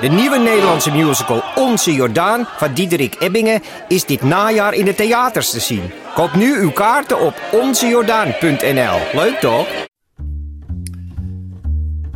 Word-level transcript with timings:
De 0.00 0.08
nieuwe 0.08 0.38
Nederlandse 0.38 0.90
musical 0.90 1.42
Onze 1.54 1.94
Jordaan 1.94 2.48
van 2.56 2.74
Diederik 2.74 3.16
Ebbingen 3.18 3.62
is 3.88 4.04
dit 4.04 4.22
najaar 4.22 4.74
in 4.74 4.84
de 4.84 4.94
theaters 4.94 5.50
te 5.50 5.60
zien. 5.60 5.90
Koop 6.14 6.34
nu 6.34 6.60
uw 6.60 6.70
kaarten 6.70 7.20
op 7.20 7.34
onzejordaan.nl. 7.52 8.98
Leuk 9.12 9.38
toch? 9.40 9.66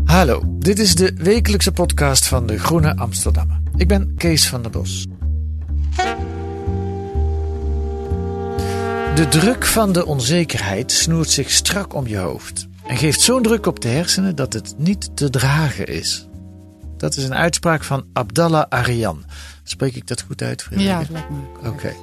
Hallo, 0.05 0.43
dit 0.47 0.79
is 0.79 0.95
de 0.95 1.12
wekelijkse 1.17 1.73
podcast 1.73 2.29
van 2.29 2.47
de 2.47 2.59
Groene 2.59 2.97
Amsterdammer. 2.97 3.61
Ik 3.77 3.89
ben 3.89 4.15
Kees 4.17 4.48
van 4.48 4.62
der 4.62 4.70
Bos. 4.70 5.06
De 9.15 9.27
druk 9.29 9.67
van 9.67 9.93
de 9.93 10.06
onzekerheid 10.06 10.93
snoert 10.93 11.31
zich 11.31 11.51
strak 11.51 11.95
om 11.95 12.06
je 12.06 12.17
hoofd 12.17 12.67
en 12.87 12.97
geeft 12.97 13.20
zo'n 13.20 13.43
druk 13.43 13.67
op 13.67 13.81
de 13.81 13.89
hersenen 13.89 14.37
dat 14.37 14.53
het 14.53 14.75
niet 14.77 15.17
te 15.17 15.31
dragen 15.31 15.87
is. 15.87 16.27
Dat 16.96 17.16
is 17.16 17.24
een 17.24 17.34
uitspraak 17.34 17.84
van 17.84 18.06
Abdallah 18.12 18.64
Arian. 18.68 19.24
Spreek 19.62 19.95
ik 19.95 20.06
dat 20.06 20.23
goed 20.23 20.42
uit, 20.42 20.62
Frederike? 20.62 20.92
Ja, 20.92 20.98
dat 20.98 21.09
lijkt 21.09 21.30
me. 21.30 21.69
Oké. 21.69 21.94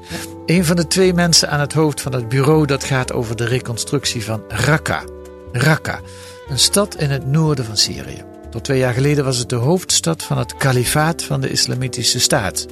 Een 0.46 0.66
van 0.66 0.76
de 0.76 0.88
twee 0.88 1.14
mensen 1.14 1.50
aan 1.50 1.60
het 1.60 1.74
hoofd 1.74 2.02
van 2.02 2.14
het 2.14 2.30
bureau 2.30 2.66
dat 2.66 2.84
gaat 2.84 3.14
over 3.14 3.36
de 3.36 3.46
reconstructie 3.46 4.24
van 4.24 4.44
Raqqa. 4.48 5.04
Raqqa, 5.52 6.00
een 6.48 6.60
stad 6.60 6.96
in 6.96 7.10
het 7.10 7.26
noorden 7.26 7.66
van 7.66 7.78
Syrië. 7.78 8.24
Tot 8.50 8.64
twee 8.64 8.80
jaar 8.80 8.94
geleden 8.94 9.24
was 9.24 9.38
het 9.38 9.50
de 9.50 9.56
hoofdstad 9.56 10.24
van 10.24 10.38
het 10.38 10.58
kalifaat 10.58 11.24
van 11.24 11.42
de 11.42 11.50
Islamitische 11.50 12.20
Staat. 12.20 12.66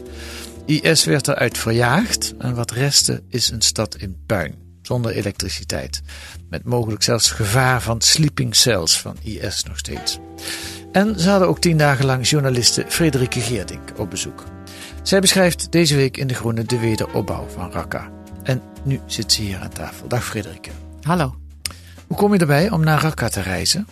IS 0.65 1.05
werd 1.05 1.27
eruit 1.27 1.57
verjaagd 1.57 2.33
en 2.37 2.55
wat 2.55 2.71
restte 2.71 3.23
is 3.29 3.49
een 3.49 3.61
stad 3.61 3.95
in 3.95 4.17
puin, 4.25 4.55
zonder 4.81 5.11
elektriciteit. 5.11 6.01
Met 6.49 6.63
mogelijk 6.63 7.03
zelfs 7.03 7.31
gevaar 7.31 7.81
van 7.81 8.01
sleeping 8.01 8.55
cells 8.55 8.99
van 8.99 9.15
IS 9.21 9.63
nog 9.63 9.77
steeds. 9.77 10.19
En 10.91 11.19
ze 11.19 11.29
hadden 11.29 11.47
ook 11.47 11.59
tien 11.59 11.77
dagen 11.77 12.05
lang 12.05 12.27
journaliste 12.27 12.85
Frederike 12.87 13.39
Geerdink 13.39 13.81
op 13.97 14.09
bezoek. 14.09 14.43
Zij 15.03 15.19
beschrijft 15.19 15.71
deze 15.71 15.95
week 15.95 16.17
in 16.17 16.27
De 16.27 16.33
Groene 16.33 16.63
de 16.63 16.79
wederopbouw 16.79 17.47
van 17.47 17.71
Raqqa. 17.71 18.09
En 18.43 18.61
nu 18.83 18.99
zit 19.05 19.31
ze 19.31 19.41
hier 19.41 19.57
aan 19.59 19.69
tafel. 19.69 20.07
Dag 20.07 20.25
Frederike. 20.25 20.69
Hallo. 21.01 21.35
Hoe 22.07 22.17
kom 22.17 22.33
je 22.33 22.39
erbij 22.39 22.69
om 22.69 22.83
naar 22.83 23.01
Raqqa 23.01 23.27
te 23.27 23.41
reizen? 23.41 23.87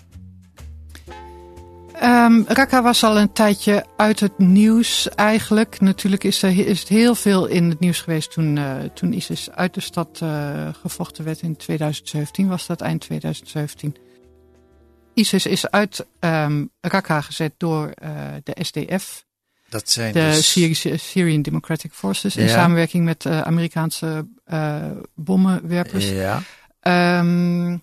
Ehm 1.94 2.42
Raqqa 2.48 2.82
was 2.82 3.04
al 3.04 3.18
een 3.18 3.32
tijdje 3.32 3.86
uit 3.98 4.20
het 4.20 4.38
nieuws 4.38 5.10
eigenlijk. 5.10 5.80
Natuurlijk 5.80 6.24
is, 6.24 6.44
er, 6.44 6.68
is 6.68 6.80
het 6.80 6.90
heel 6.90 7.16
veel 7.16 7.46
in 7.46 7.70
het 7.70 7.80
nieuws 7.80 8.02
geweest 8.02 8.32
toen, 8.32 8.58
eh, 8.58 8.76
toen 8.94 9.14
ISIS 9.14 9.52
uit 9.52 9.74
de 9.74 9.82
stad 9.82 10.20
eh, 10.22 10.68
gevochten 10.82 11.24
werd 11.24 11.42
in 11.42 11.56
2017. 11.56 12.48
Was 12.48 12.68
dat 12.68 12.82
eind 12.82 13.02
2017. 13.02 13.96
ISIS 15.20 15.46
is 15.46 15.70
uit 15.70 16.06
ehm 16.20 16.66
Raqqa 16.82 17.22
gezet 17.22 17.54
door 17.58 17.88
eh, 17.90 18.12
de 18.44 18.56
SDF. 18.64 19.26
Dat 19.70 19.90
zijn 19.90 20.14
De 20.14 20.20
dus... 20.20 20.52
Syrische, 20.52 20.98
Syrian 20.98 21.42
Democratic 21.42 21.92
Forces. 21.94 22.36
In 22.36 22.46
Ja. 22.46 22.50
samenwerking 22.50 23.06
met 23.06 23.26
eh, 23.26 23.42
Amerikaanse 23.42 24.28
eh, 24.46 24.92
bommenwerpers. 25.16 26.10
Ja, 26.10 26.42
Ehm, 26.80 27.78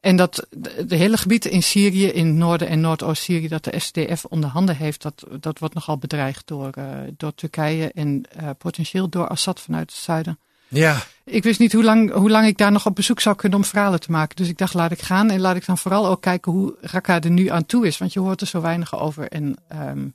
en 0.00 0.16
dat 0.16 0.46
de, 0.86 0.96
hele 0.96 1.16
gebieden 1.16 1.50
in 1.50 1.62
Syrië, 1.62 2.06
in 2.06 2.38
Noorden 2.38 2.68
en 2.68 2.80
Noordoost-Syrië, 2.80 3.48
dat 3.48 3.64
de 3.64 3.78
SDF 3.78 4.24
onder 4.24 4.50
handen 4.50 4.76
heeft, 4.76 5.02
dat, 5.02 5.24
dat 5.40 5.58
wordt 5.58 5.74
nogal 5.74 5.98
bedreigd 5.98 6.46
door, 6.46 6.70
door 7.16 7.34
Turkije 7.34 7.92
en 7.92 8.24
potentieel 8.58 9.08
door 9.08 9.28
Assad 9.28 9.60
vanuit 9.60 9.90
het 9.90 10.00
zuiden. 10.00 10.38
ja. 10.68 11.06
Ik 11.30 11.42
wist 11.42 11.58
niet 11.58 11.72
hoe 11.72 11.84
lang, 11.84 12.12
hoe 12.12 12.30
lang 12.30 12.46
ik 12.46 12.58
daar 12.58 12.72
nog 12.72 12.86
op 12.86 12.94
bezoek 12.94 13.20
zou 13.20 13.36
kunnen 13.36 13.58
om 13.58 13.64
verhalen 13.64 14.00
te 14.00 14.10
maken. 14.10 14.36
Dus 14.36 14.48
ik 14.48 14.58
dacht, 14.58 14.74
laat 14.74 14.90
ik 14.90 15.02
gaan 15.02 15.30
en 15.30 15.40
laat 15.40 15.56
ik 15.56 15.66
dan 15.66 15.78
vooral 15.78 16.06
ook 16.06 16.22
kijken 16.22 16.52
hoe 16.52 16.76
Raqqa 16.80 17.20
er 17.20 17.30
nu 17.30 17.48
aan 17.48 17.66
toe 17.66 17.86
is. 17.86 17.98
Want 17.98 18.12
je 18.12 18.20
hoort 18.20 18.40
er 18.40 18.46
zo 18.46 18.60
weinig 18.60 18.98
over. 18.98 19.28
En 19.28 19.56
ehm, 19.68 20.06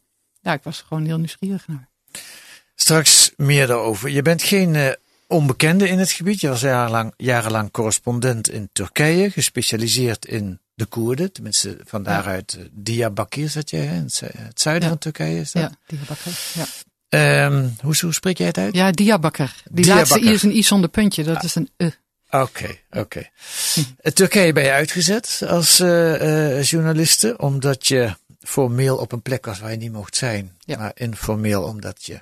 ja, 0.42 0.54
ik 0.54 0.64
was 0.64 0.84
gewoon 0.88 1.06
heel 1.06 1.18
nieuwsgierig 1.18 1.68
naar. 1.68 1.90
straks 2.76 3.32
meer 3.38 3.68
daarover. 3.68 4.10
Je 4.10 4.22
bent 4.22 4.44
geen 4.44 4.76
eh, 4.76 4.90
onbekende 5.28 5.88
in 5.90 6.00
het 6.00 6.12
gebied. 6.12 6.42
Je 6.42 6.48
was 6.48 6.62
jarenlang, 6.62 7.14
jarenlang 7.18 7.72
correspondent 7.72 8.50
in 8.50 8.70
Turkije, 8.74 9.32
gespecialiseerd 9.32 10.26
in 10.26 10.60
de 10.74 10.86
Koerden. 10.86 11.32
Tenminste, 11.32 11.78
van 11.86 12.04
daaruit 12.04 12.54
eh, 12.60 12.66
Diyarbakir 12.72 13.50
zat 13.50 13.70
je, 13.70 13.78
in 13.78 13.88
het, 13.90 14.14
zu- 14.14 14.26
het 14.38 14.62
zuiden 14.62 14.84
Ja. 14.84 14.90
van 14.90 14.98
Turkije. 14.98 15.40
Is 15.40 15.52
dat? 15.52 15.62
Ja, 15.62 15.72
Diyarbakir. 15.88 16.34
Ja, 16.54 16.66
Ehm, 17.12 17.68
hoe, 17.82 17.96
hoe 18.02 18.14
spreek 18.14 18.38
jij 18.38 18.48
het 18.48 18.58
uit? 18.58 18.76
ja 18.76 18.92
Diyarbakir. 18.92 19.54
Die 19.72 19.86
laatste 19.86 20.20
i 20.20 20.30
is 20.30 20.44
een 20.44 20.56
i 20.56 20.64
zonder 20.64 20.90
puntje. 20.90 21.24
Dat 21.24 21.44
is 21.44 21.56
een 21.56 21.70
e. 21.78 21.90
Oké, 22.30 22.78
oké. 22.92 23.30
Eh, 23.98 24.12
Turkije 24.12 24.54
ben 24.54 24.64
je 24.64 24.72
uitgezet 24.72 25.42
als 25.48 25.80
eh, 25.80 26.64
journaliste, 26.64 27.38
omdat 27.38 27.88
je 27.88 28.16
formeel 28.40 28.98
op 28.98 29.12
een 29.12 29.22
plek 29.22 29.46
was 29.46 29.60
waar 29.60 29.72
je 29.72 29.78
niet 29.78 29.92
mocht 29.92 30.16
zijn. 30.16 30.58
Ja. 30.60 30.78
Maar 30.78 30.92
informeel 30.96 31.64
omdat 31.64 32.04
je 32.06 32.22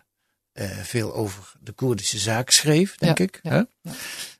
eh, 0.53 0.69
veel 0.83 1.13
over 1.16 1.53
de 1.59 1.71
Koerdische 1.71 2.17
zaak 2.19 2.50
schreef, 2.50 2.95
denk 2.97 3.17
Ja, 3.17 3.23
ik. 3.23 3.39
ja. 3.44 3.67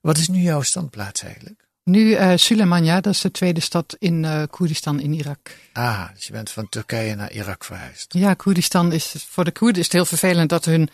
Wat 0.02 0.18
is 0.18 0.28
nu 0.28 0.40
jouw 0.42 0.62
standplaats 0.62 1.24
eigenlijk? 1.24 1.68
Nu 1.90 2.14
eh 2.14 2.32
Suleimania, 2.36 3.02
dat 3.02 3.14
is 3.14 3.22
de 3.22 3.32
tweede 3.32 3.60
stad 3.60 3.96
in 4.00 4.26
eh 4.26 4.44
Koerdistan 4.50 5.00
in 5.00 5.14
Irak. 5.14 5.40
Ah, 5.74 6.04
dus 6.14 6.26
je 6.26 6.32
bent 6.32 6.50
van 6.52 6.70
Turkije 6.70 7.16
naar 7.16 7.32
Irak 7.32 7.64
verhuisd. 7.64 8.14
Ja, 8.14 8.34
Koerdistan 8.34 8.92
is 8.92 9.16
voor 9.30 9.44
de 9.44 9.52
Koerden 9.52 9.78
is 9.80 9.84
het 9.84 9.94
heel 9.94 10.06
vervelend 10.06 10.50
dat 10.50 10.66
hun 10.66 10.90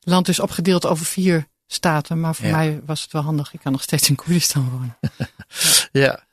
land 0.00 0.28
is 0.28 0.40
opgedeeld 0.40 0.86
over 0.86 1.06
vier 1.06 1.46
staten. 1.66 2.20
Maar 2.20 2.34
voor 2.34 2.46
Ja. 2.46 2.56
mij 2.56 2.80
was 2.86 3.02
het 3.02 3.12
wel 3.12 3.22
handig. 3.22 3.52
Ik 3.54 3.60
kan 3.62 3.72
nog 3.72 3.82
steeds 3.82 4.08
in 4.08 4.14
Koerdistan 4.14 4.70
wonen. 4.70 4.96
Ja. 5.92 6.24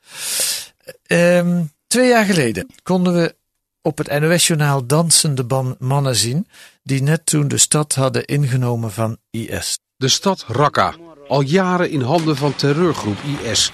Ehm, 1.06 1.62
twee 1.86 2.08
jaar 2.08 2.24
geleden 2.24 2.66
konden 2.82 3.14
we 3.14 3.34
op 3.82 3.98
het 3.98 4.20
NOS-journaal 4.20 4.86
dansende 4.86 5.44
ban- 5.44 5.76
mannen 5.78 6.16
zien 6.16 6.48
die 6.82 7.02
net 7.02 7.26
toen 7.26 7.48
de 7.48 7.58
stad 7.58 7.94
hadden 7.94 8.24
ingenomen 8.24 8.92
van 8.92 9.16
IS. 9.30 9.78
De 9.96 10.08
stad 10.08 10.44
Raqqa, 10.48 10.94
al 11.28 11.40
jaren 11.40 11.90
in 11.90 12.00
handen 12.00 12.36
van 12.36 12.54
terreurgroep 12.54 13.16
IS. 13.42 13.72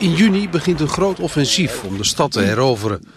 In 0.00 0.14
juni 0.14 0.48
begint 0.48 0.80
een 0.80 0.88
groot 0.88 1.18
offensief 1.20 1.82
om 1.82 1.96
de 1.96 2.04
stad 2.04 2.32
te 2.32 2.40
heroveren. 2.40 3.08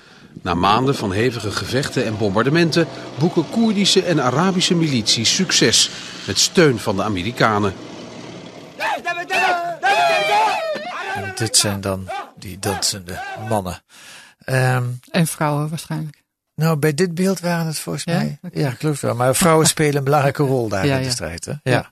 Na 0.42 0.54
maanden 0.54 0.96
van 0.96 1.12
hevige 1.12 1.52
gevechten 1.52 2.06
en 2.06 2.18
bombardementen 2.18 2.88
boeken 3.20 3.50
Koerdische 3.50 4.04
en 4.04 4.22
Arabische 4.22 4.76
milities 4.76 5.36
succes 5.36 5.90
met 6.28 6.40
steun 6.40 6.80
van 6.80 6.96
de 6.96 7.04
Amerikanen. 7.04 7.74
En 11.16 11.32
dit 11.36 11.58
zijn 11.58 11.82
dan 11.82 12.10
die 12.38 12.60
dansende 12.60 13.20
mannen. 13.50 13.84
Ehm, 14.46 14.84
En 15.12 15.28
vrouwen 15.28 15.70
waarschijnlijk. 15.70 16.24
nou, 16.56 16.78
bij 16.78 16.94
dit 16.94 17.16
beeld 17.16 17.40
waren 17.40 17.66
het 17.66 17.80
volgens 17.80 18.04
Ja? 18.04 18.14
mij. 18.18 18.40
Ja, 18.54 18.70
ik 18.70 18.80
geloof 18.80 19.02
wel. 19.02 19.16
Maar 19.16 19.36
vrouwen 19.36 19.68
spelen 19.76 19.96
een 19.96 20.04
belangrijke 20.04 20.44
rol 20.44 20.68
daar 20.70 20.86
Ja, 20.86 20.98
in 20.98 21.04
de 21.04 21.10
strijd. 21.10 21.46
Hè? 21.46 21.54
Ja. 21.72 21.92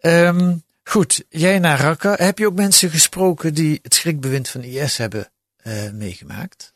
Ehm, 0.00 0.56
goed, 0.84 1.24
jij 1.28 1.58
naar 1.58 1.80
Raqqa. 1.80 2.14
Heb 2.18 2.38
je 2.38 2.46
ook 2.46 2.54
mensen 2.54 2.90
gesproken 2.90 3.54
die 3.54 3.78
het 3.82 3.94
schrikbewind 3.94 4.48
van 4.48 4.62
IS 4.62 4.96
hebben 4.96 5.30
eh, 5.56 5.90
meegemaakt? 5.90 6.72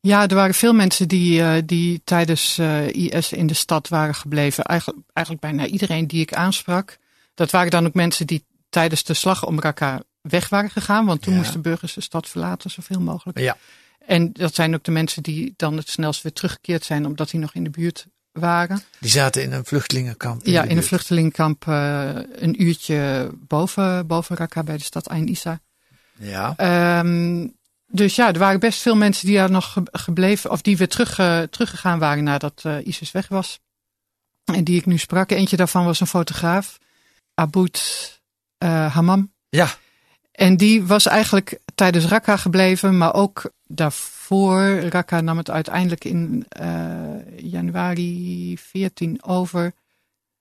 Ja, 0.00 0.28
er 0.28 0.34
waren 0.34 0.54
veel 0.54 0.72
mensen 0.72 1.08
die, 1.08 1.42
eh, 1.42 1.62
die 1.64 2.00
tijdens 2.04 2.58
eh, 2.58 2.88
IS 2.88 3.32
in 3.32 3.46
de 3.46 3.54
stad 3.54 3.88
waren 3.88 4.14
gebleven. 4.14 4.64
Eigenlijk, 4.64 5.00
eigenlijk 5.12 5.46
bijna 5.46 5.66
iedereen 5.72 6.06
die 6.06 6.20
ik 6.20 6.34
aansprak. 6.34 6.98
Dat 7.34 7.50
waren 7.50 7.70
dan 7.70 7.86
ook 7.86 7.94
mensen 7.94 8.26
die 8.26 8.44
tijdens 8.68 9.04
de 9.04 9.14
slag 9.14 9.46
om 9.46 9.60
Raqqa 9.60 10.02
weg 10.20 10.48
waren 10.48 10.70
gegaan. 10.70 11.06
Want 11.06 11.22
toen 11.22 11.32
Ja. 11.32 11.38
moesten 11.38 11.62
burgers 11.62 11.94
de 11.94 12.00
stad 12.00 12.28
verlaten, 12.28 12.70
zoveel 12.70 13.00
mogelijk. 13.00 13.38
Ja. 13.38 13.56
En 14.06 14.32
dat 14.32 14.54
zijn 14.54 14.74
ook 14.74 14.84
de 14.84 14.90
mensen 14.90 15.22
die 15.22 15.54
dan 15.56 15.76
het 15.76 15.88
snelst 15.88 16.22
weer 16.22 16.32
teruggekeerd 16.32 16.84
zijn, 16.84 17.06
omdat 17.06 17.30
die 17.30 17.40
nog 17.40 17.54
in 17.54 17.64
de 17.64 17.70
buurt 17.70 18.06
waren. 18.32 18.82
Die 18.98 19.10
zaten 19.10 19.42
in 19.42 19.52
een 19.52 19.64
vluchtelingenkamp. 19.64 20.46
ja, 20.46 20.62
de 20.62 20.68
in 20.68 20.76
een 20.76 20.82
vluchtelingenkamp 20.82 21.66
eh, 21.68 22.10
een 22.14 22.62
uurtje 22.62 23.30
boven, 23.34 24.06
boven 24.06 24.36
Raqqa 24.36 24.62
bij 24.62 24.76
de 24.76 24.84
stad 24.84 25.08
Ain 25.08 25.26
Issa. 25.26 25.60
Ja. 26.18 26.54
Ehm, 26.56 27.46
dus 27.86 28.14
ja, 28.16 28.32
er 28.32 28.38
waren 28.38 28.60
best 28.60 28.80
veel 28.80 28.96
mensen 28.96 29.26
die 29.26 29.36
daar 29.36 29.50
nog 29.50 29.72
ge- 29.72 29.82
gebleven, 29.92 30.50
of 30.50 30.60
die 30.62 30.76
weer 30.76 30.88
terug, 30.88 31.18
eh, 31.18 31.42
teruggegaan 31.42 31.98
waren 31.98 32.24
nadat 32.24 32.60
eh, 32.64 32.86
ISIS 32.86 33.10
weg 33.10 33.28
was. 33.28 33.60
En 34.44 34.64
die 34.64 34.78
ik 34.78 34.86
nu 34.86 34.98
sprak. 34.98 35.30
Eentje 35.30 35.56
daarvan 35.56 35.84
was 35.84 36.00
een 36.00 36.06
fotograaf, 36.06 36.78
Aboud 37.34 37.80
eh, 38.58 38.94
Hammam. 38.94 39.32
Ja. 39.48 39.68
En 40.32 40.56
die 40.56 40.84
was 40.84 41.06
eigenlijk 41.06 41.58
tijdens 41.74 42.04
Raqqa 42.04 42.36
gebleven, 42.36 42.98
maar 42.98 43.14
ook 43.14 43.50
daarvoor 43.66 44.18
voor. 44.30 44.78
Raqqa 44.78 45.20
nam 45.20 45.36
het 45.36 45.50
uiteindelijk 45.50 46.04
in 46.04 46.46
januari 47.36 48.58
14 48.58 49.22
over. 49.22 49.72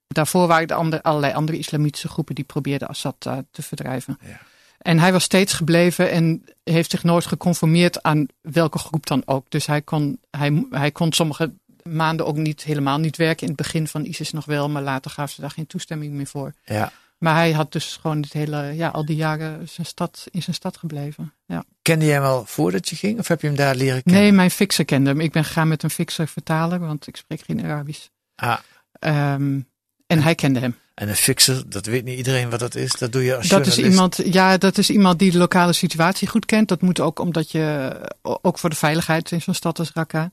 Daarvoor 0.07 0.47
waren 0.47 0.68
er 0.68 0.75
andere, 0.75 1.03
allerlei 1.03 1.33
andere 1.33 1.57
islamitische 1.57 2.07
groepen 2.07 2.36
die 2.36 2.44
probeerden 2.44 2.88
Assad 2.88 3.15
te 3.51 3.62
verdrijven. 3.62 4.18
Ja. 4.21 4.39
En 4.77 5.00
hij 5.00 5.12
was 5.12 5.24
steeds 5.24 5.53
gebleven 5.53 6.12
en 6.12 6.44
heeft 6.63 6.91
zich 6.91 7.03
nooit 7.03 7.25
geconformeerd 7.25 8.03
aan 8.03 8.27
welke 8.41 8.77
groep 8.77 9.06
dan 9.06 9.21
ook. 9.25 9.45
Dus 9.50 9.65
hij 9.65 9.81
kon, 9.81 10.19
hij, 10.31 10.65
hij 10.69 10.92
kon 10.92 11.13
sommige 11.13 11.51
maanden 11.83 12.25
ook 12.25 12.38
niet 12.38 12.63
helemaal 12.63 12.97
niet 12.97 13.18
werken. 13.18 13.42
In 13.42 13.53
het 13.53 13.62
begin 13.62 13.88
van 13.88 14.06
ISIS 14.06 14.31
nog 14.31 14.45
wel, 14.45 14.69
maar 14.69 14.81
later 14.81 15.12
gaf 15.12 15.31
ze 15.31 15.42
daar 15.42 15.51
geen 15.51 15.68
toestemming 15.68 16.13
meer 16.13 16.27
voor. 16.27 16.53
Ja. 16.65 16.92
Maar 17.19 17.36
hij 17.36 17.51
had 17.51 17.71
dus 17.71 17.98
gewoon 18.01 18.21
het 18.21 18.33
hele, 18.33 18.74
ja, 18.75 18.88
al 18.88 19.06
die 19.06 19.16
jaren 19.16 19.69
zijn 19.69 19.88
stad, 19.88 20.27
in 20.31 20.42
zijn 20.42 20.56
stad 20.56 20.77
gebleven. 20.77 21.33
Ja. 21.45 21.63
Kende 21.81 22.06
jij 22.06 22.13
hem 22.13 22.24
al 22.24 22.45
voordat 22.45 22.89
je 22.89 22.95
ging 22.95 23.19
of 23.19 23.27
heb 23.27 23.42
je 23.42 23.48
hem 23.48 23.56
daar 23.56 23.75
leren 23.75 24.04
kennen? 24.04 24.21
Nee, 24.21 24.31
mijn 24.31 24.51
fixer 24.51 24.86
kende 24.86 25.10
hem. 25.10 25.19
Ik 25.19 25.31
ben 25.31 25.45
gegaan 25.45 25.68
met 25.68 25.83
een 25.83 25.89
fixer 25.89 26.27
vertaler, 26.27 26.80
want 26.80 27.07
ik 27.07 27.16
spreek 27.16 27.42
geen 27.42 27.63
Arabisch. 27.63 28.07
Ah. 28.36 28.57
Um, 29.00 29.68
en 30.07 30.21
hij 30.21 30.36
kende 30.36 30.60
hem. 30.60 30.75
En 30.94 31.10
een 31.10 31.16
fixer, 31.16 31.69
dat 31.69 31.86
weet 31.86 32.04
niet 32.04 32.18
iedereen 32.18 32.50
wat 32.50 32.60
dat 32.60 32.75
is. 32.75 32.92
Dat 32.92 33.12
doe 33.12 33.24
je 33.24 33.36
als 33.36 33.48
dat 33.48 33.66
journalist. 33.66 33.77
Is 33.77 33.92
iemand, 33.92 34.33
ja, 34.33 34.57
dat 34.57 34.77
is 34.77 34.89
iemand 34.89 35.19
die 35.19 35.31
de 35.31 35.38
lokale 35.38 35.74
situatie 35.74 36.27
goed 36.27 36.45
kent. 36.45 36.68
Dat 36.68 36.81
moet 36.81 37.00
ook 37.00 37.19
omdat 37.19 37.51
je, 37.51 37.95
ook 38.21 38.60
voor 38.60 38.69
de 38.69 38.75
veiligheid 38.75 39.31
in 39.31 39.42
zo'n 39.42 39.54
stad 39.54 39.80
als 39.80 39.92
Raqqa. 39.94 40.31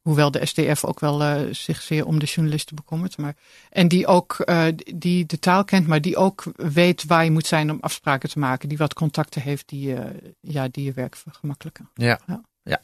Hoewel 0.00 0.30
de 0.30 0.46
SDF 0.46 0.84
ook 0.84 1.00
wel 1.00 1.22
uh, 1.22 1.54
zich 1.54 1.82
zeer 1.82 2.06
om 2.06 2.18
de 2.18 2.26
journalisten 2.26 2.76
bekommert. 2.76 3.16
Maar, 3.16 3.34
en 3.70 3.88
die 3.88 4.06
ook 4.06 4.42
uh, 4.44 4.66
die 4.94 5.26
de 5.26 5.38
taal 5.38 5.64
kent, 5.64 5.86
maar 5.86 6.00
die 6.00 6.16
ook 6.16 6.44
weet 6.56 7.04
waar 7.04 7.24
je 7.24 7.30
moet 7.30 7.46
zijn 7.46 7.70
om 7.70 7.78
afspraken 7.80 8.28
te 8.28 8.38
maken. 8.38 8.68
Die 8.68 8.78
wat 8.78 8.94
contacten 8.94 9.42
heeft 9.42 9.68
die, 9.68 9.94
uh, 9.94 10.00
ja, 10.40 10.68
die 10.68 10.84
je 10.84 10.92
werk 10.92 11.16
vergemakkelijken. 11.16 11.90
Ja. 11.94 12.20
ja. 12.26 12.42
ja. 12.62 12.80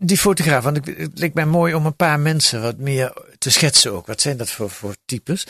Die 0.00 0.18
fotograaf, 0.18 0.64
want 0.64 0.86
het 0.86 1.18
leek 1.18 1.34
mij 1.34 1.46
mooi 1.46 1.74
om 1.74 1.86
een 1.86 1.96
paar 1.96 2.20
mensen 2.20 2.62
wat 2.62 2.78
meer 2.78 3.12
te 3.38 3.50
schetsen 3.50 3.92
ook. 3.92 4.06
Wat 4.06 4.20
zijn 4.20 4.36
dat 4.36 4.50
voor, 4.50 4.70
voor 4.70 4.96
types? 5.04 5.46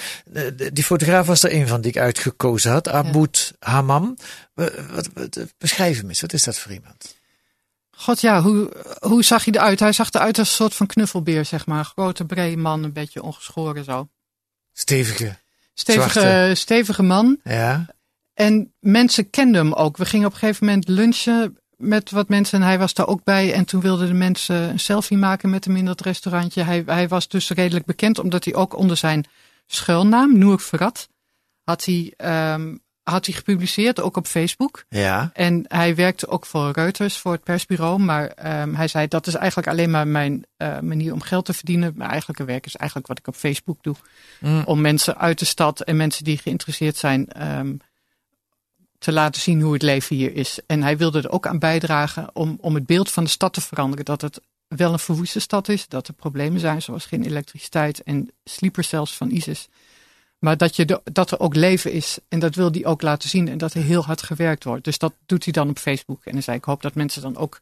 Die 0.72 0.84
fotograaf 0.84 1.26
was 1.26 1.42
er 1.42 1.54
een 1.54 1.68
van 1.68 1.80
die 1.80 1.90
ik 1.90 1.98
uitgekozen 1.98 2.70
had, 2.70 2.88
Aboud 2.88 3.54
ja. 3.60 3.70
Hammam. 3.70 4.16
Wat, 4.54 4.72
wat, 4.90 5.08
wat, 5.14 5.38
beschrijf 5.58 5.98
hem 5.98 6.08
eens, 6.08 6.20
wat 6.20 6.32
is 6.32 6.44
dat 6.44 6.58
voor 6.58 6.72
iemand? 6.72 7.17
God 8.00 8.20
ja, 8.20 8.42
hoe, 8.42 8.72
hoe 9.00 9.22
zag 9.22 9.44
hij 9.44 9.54
eruit? 9.54 9.80
Hij 9.80 9.92
zag 9.92 10.10
eruit 10.12 10.38
als 10.38 10.48
een 10.48 10.54
soort 10.54 10.74
van 10.74 10.86
knuffelbeer, 10.86 11.44
zeg 11.44 11.66
maar. 11.66 11.84
Grote, 11.84 12.24
brede 12.24 12.56
man, 12.56 12.84
een 12.84 12.92
beetje 12.92 13.22
ongeschoren 13.22 13.84
zo. 13.84 14.08
Stevige. 14.72 15.38
Stevige, 15.74 16.20
zwarte. 16.20 16.54
stevige 16.54 17.02
man. 17.02 17.38
Ja. 17.44 17.86
En 18.34 18.72
mensen 18.80 19.30
kenden 19.30 19.64
hem 19.64 19.72
ook. 19.72 19.96
We 19.96 20.04
gingen 20.04 20.26
op 20.26 20.32
een 20.32 20.38
gegeven 20.38 20.66
moment 20.66 20.88
lunchen 20.88 21.58
met 21.76 22.10
wat 22.10 22.28
mensen 22.28 22.60
en 22.60 22.66
hij 22.66 22.78
was 22.78 22.94
daar 22.94 23.06
ook 23.06 23.24
bij. 23.24 23.52
En 23.52 23.64
toen 23.64 23.80
wilden 23.80 24.06
de 24.06 24.14
mensen 24.14 24.56
een 24.56 24.80
selfie 24.80 25.16
maken 25.16 25.50
met 25.50 25.64
hem 25.64 25.76
in 25.76 25.84
dat 25.84 26.00
restaurantje. 26.00 26.62
Hij, 26.62 26.82
hij 26.86 27.08
was 27.08 27.28
dus 27.28 27.50
redelijk 27.50 27.84
bekend 27.84 28.18
omdat 28.18 28.44
hij 28.44 28.54
ook 28.54 28.76
onder 28.76 28.96
zijn 28.96 29.26
schuilnaam, 29.66 30.38
Noor 30.38 30.60
Verrat, 30.60 31.08
had 31.64 31.84
hij, 31.84 32.14
um, 32.54 32.80
had 33.10 33.26
hij 33.26 33.34
gepubliceerd, 33.34 34.00
ook 34.00 34.16
op 34.16 34.26
Facebook. 34.26 34.84
Ja. 34.88 35.30
En 35.32 35.64
hij 35.68 35.94
werkte 35.94 36.28
ook 36.28 36.46
voor 36.46 36.70
Reuters, 36.70 37.18
voor 37.18 37.32
het 37.32 37.42
persbureau. 37.42 37.98
Maar 37.98 38.60
um, 38.62 38.74
hij 38.74 38.88
zei, 38.88 39.08
dat 39.08 39.26
is 39.26 39.34
eigenlijk 39.34 39.68
alleen 39.68 39.90
maar 39.90 40.06
mijn 40.06 40.44
uh, 40.58 40.80
manier 40.80 41.12
om 41.12 41.20
geld 41.20 41.44
te 41.44 41.52
verdienen. 41.52 41.92
Mijn 41.96 42.10
eigenlijke 42.10 42.44
werk 42.44 42.66
is 42.66 42.76
eigenlijk 42.76 43.08
wat 43.08 43.18
ik 43.18 43.26
op 43.26 43.34
Facebook 43.34 43.82
doe. 43.82 43.94
Mm. 44.40 44.62
Om 44.64 44.80
mensen 44.80 45.18
uit 45.18 45.38
de 45.38 45.44
stad 45.44 45.80
en 45.80 45.96
mensen 45.96 46.24
die 46.24 46.38
geïnteresseerd 46.38 46.96
zijn... 46.96 47.48
Um, 47.58 47.80
te 48.98 49.12
laten 49.12 49.40
zien 49.40 49.60
hoe 49.60 49.72
het 49.72 49.82
leven 49.82 50.16
hier 50.16 50.34
is. 50.34 50.58
En 50.66 50.82
hij 50.82 50.96
wilde 50.96 51.18
er 51.18 51.30
ook 51.30 51.46
aan 51.46 51.58
bijdragen 51.58 52.30
om, 52.32 52.58
om 52.60 52.74
het 52.74 52.86
beeld 52.86 53.10
van 53.10 53.24
de 53.24 53.30
stad 53.30 53.52
te 53.52 53.60
veranderen. 53.60 54.04
Dat 54.04 54.20
het 54.20 54.40
wel 54.68 54.92
een 54.92 54.98
verwoeste 54.98 55.40
stad 55.40 55.68
is, 55.68 55.88
dat 55.88 56.08
er 56.08 56.14
problemen 56.14 56.60
zijn, 56.60 56.82
zoals 56.82 57.06
geen 57.06 57.24
elektriciteit 57.24 58.02
en 58.02 58.30
sleepers 58.44 58.88
zelfs 58.88 59.16
van 59.16 59.30
ISIS. 59.30 59.68
Maar 60.38 60.56
dat, 60.56 60.76
je 60.76 61.00
dat 61.12 61.30
er 61.30 61.40
ook 61.40 61.54
leven 61.54 61.92
is 61.92 62.18
en 62.28 62.38
dat 62.38 62.54
wil 62.54 62.70
hij 62.70 62.84
ook 62.84 63.02
laten 63.02 63.28
zien 63.28 63.48
en 63.48 63.58
dat 63.58 63.74
er 63.74 63.82
heel 63.82 64.04
hard 64.04 64.22
gewerkt 64.22 64.64
wordt. 64.64 64.84
Dus 64.84 64.98
dat 64.98 65.14
doet 65.26 65.44
hij 65.44 65.52
dan 65.52 65.68
op 65.68 65.78
Facebook. 65.78 66.24
En 66.24 66.32
dan 66.32 66.42
zei 66.42 66.56
ik 66.56 66.64
hoop 66.64 66.82
dat 66.82 66.94
mensen 66.94 67.22
dan 67.22 67.36
ook 67.36 67.60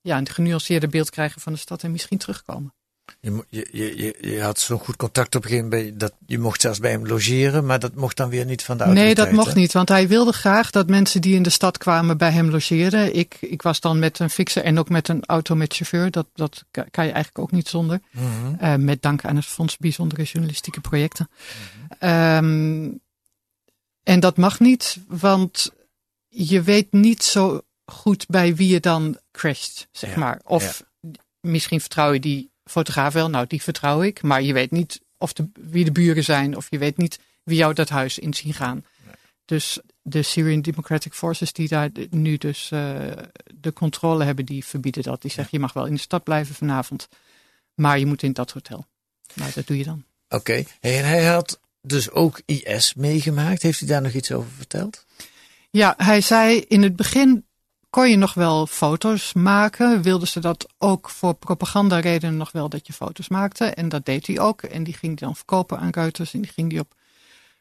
ja, 0.00 0.18
een 0.18 0.28
genuanceerde 0.28 0.88
beeld 0.88 1.10
krijgen 1.10 1.40
van 1.40 1.52
de 1.52 1.58
stad 1.58 1.82
en 1.82 1.90
misschien 1.90 2.18
terugkomen. 2.18 2.74
Je, 3.20 3.44
je, 3.48 3.96
je, 3.96 4.16
je 4.20 4.42
had 4.42 4.60
zo'n 4.60 4.78
goed 4.78 4.96
contact 4.96 5.34
op 5.34 5.42
een 5.42 5.48
gegeven 5.48 5.68
moment 5.70 6.00
dat 6.00 6.12
je 6.26 6.38
mocht 6.38 6.60
zelfs 6.60 6.78
bij 6.78 6.90
hem 6.90 7.06
logeren, 7.06 7.66
maar 7.66 7.78
dat 7.78 7.94
mocht 7.94 8.16
dan 8.16 8.28
weer 8.28 8.44
niet 8.44 8.62
van 8.62 8.76
de 8.76 8.84
Nee, 8.84 8.94
autoriteiten. 8.94 9.36
dat 9.36 9.44
mocht 9.44 9.56
niet, 9.56 9.72
want 9.72 9.88
hij 9.88 10.08
wilde 10.08 10.32
graag 10.32 10.70
dat 10.70 10.88
mensen 10.88 11.20
die 11.20 11.34
in 11.34 11.42
de 11.42 11.50
stad 11.50 11.78
kwamen 11.78 12.18
bij 12.18 12.30
hem 12.30 12.50
logeerden. 12.50 13.14
Ik, 13.14 13.36
ik 13.40 13.62
was 13.62 13.80
dan 13.80 13.98
met 13.98 14.18
een 14.18 14.30
fixer 14.30 14.62
en 14.64 14.78
ook 14.78 14.88
met 14.88 15.08
een 15.08 15.24
auto 15.26 15.54
met 15.54 15.74
chauffeur. 15.74 16.10
Dat, 16.10 16.26
dat 16.34 16.64
kan 16.70 17.06
je 17.06 17.12
eigenlijk 17.12 17.38
ook 17.38 17.52
niet 17.52 17.68
zonder. 17.68 18.00
Mm 18.10 18.22
-hmm. 18.22 18.56
uh, 18.62 18.74
met 18.74 19.02
dank 19.02 19.24
aan 19.24 19.36
het 19.36 19.46
Fonds 19.46 19.76
Bijzondere 19.76 20.22
Journalistieke 20.22 20.80
Projecten. 20.80 21.28
Mhm. 21.30 22.10
Mm 22.10 22.28
-hmm. 22.28 22.44
um, 22.44 23.00
en 24.02 24.20
dat 24.20 24.36
mag 24.36 24.60
niet, 24.60 24.98
want 25.08 25.72
je 26.28 26.62
weet 26.62 26.92
niet 26.92 27.22
zo 27.22 27.60
goed 27.84 28.26
bij 28.26 28.54
wie 28.54 28.68
je 28.68 28.80
dan 28.80 29.18
crasht, 29.32 29.88
zeg 29.92 30.10
Ja, 30.10 30.18
maar. 30.18 30.40
Of 30.44 30.82
misschien 31.40 31.80
vertrouw 31.80 32.12
je 32.12 32.20
die 32.20 32.50
fotograaf 32.68 33.12
wel, 33.12 33.30
nou 33.30 33.46
die 33.46 33.62
vertrouw 33.62 34.02
ik. 34.02 34.22
Maar 34.22 34.42
je 34.42 34.52
weet 34.52 34.70
niet 34.70 35.00
of 35.16 35.32
de, 35.32 35.48
wie 35.52 35.84
de 35.84 35.92
buren 35.92 36.24
zijn 36.24 36.56
of 36.56 36.66
je 36.70 36.78
weet 36.78 36.96
niet 36.96 37.18
wie 37.42 37.56
jou 37.56 37.74
dat 37.74 37.88
huis 37.88 38.18
in 38.18 38.34
zien 38.34 38.54
gaan. 38.54 38.84
Nee. 39.04 39.14
Dus 39.44 39.78
de 40.02 40.22
Syrian 40.22 40.60
Democratic 40.60 41.12
Forces 41.12 41.52
die 41.52 41.68
daar 41.68 41.90
nu 42.10 42.36
dus 42.36 42.70
uh, 42.72 42.96
de 43.54 43.72
controle 43.72 44.24
hebben, 44.24 44.44
die 44.44 44.64
verbieden 44.64 45.02
dat. 45.02 45.22
Die 45.22 45.30
zeggen 45.30 45.48
je 45.52 45.58
mag 45.58 45.72
wel 45.72 45.86
in 45.86 45.94
de 45.94 46.00
stad 46.00 46.24
blijven 46.24 46.54
vanavond, 46.54 47.08
maar 47.74 47.98
je 47.98 48.06
moet 48.06 48.22
in 48.22 48.32
dat 48.32 48.50
hotel. 48.50 48.86
Nou, 49.34 49.50
dat 49.54 49.66
doe 49.66 49.78
je 49.78 49.84
dan. 49.84 50.04
Oké, 50.28 50.36
okay. 50.36 50.66
en 50.80 51.04
hij 51.04 51.24
had 51.24 51.60
dus 51.82 52.10
ook 52.10 52.40
IS 52.44 52.94
meegemaakt. 52.94 53.62
Heeft 53.62 53.78
hij 53.78 53.88
daar 53.88 54.02
nog 54.02 54.12
iets 54.12 54.32
over 54.32 54.50
verteld? 54.50 55.04
Ja, 55.70 55.94
hij 55.96 56.20
zei 56.20 56.58
in 56.58 56.82
het 56.82 56.96
begin 56.96 57.46
kon 57.90 58.10
je 58.10 58.16
nog 58.16 58.34
wel 58.34 58.66
foto's 58.66 59.32
maken. 59.32 60.02
Wilden 60.02 60.28
ze 60.28 60.40
dat 60.40 60.66
ook 60.78 61.10
voor 61.10 61.34
propagandaredenen 61.34 62.36
nog 62.36 62.52
wel 62.52 62.68
dat 62.68 62.86
je 62.86 62.92
foto's 62.92 63.28
maakte. 63.28 63.64
En 63.64 63.88
dat 63.88 64.04
deed 64.04 64.26
hij 64.26 64.38
ook. 64.40 64.62
En 64.62 64.84
die 64.84 64.94
ging 64.94 65.18
hij 65.18 65.26
dan 65.28 65.36
verkopen 65.36 65.78
aan 65.78 65.90
Reuters. 65.90 66.34
En 66.34 66.40
die 66.40 66.52
ging 66.52 66.70
hij 66.70 66.80
op 66.80 66.94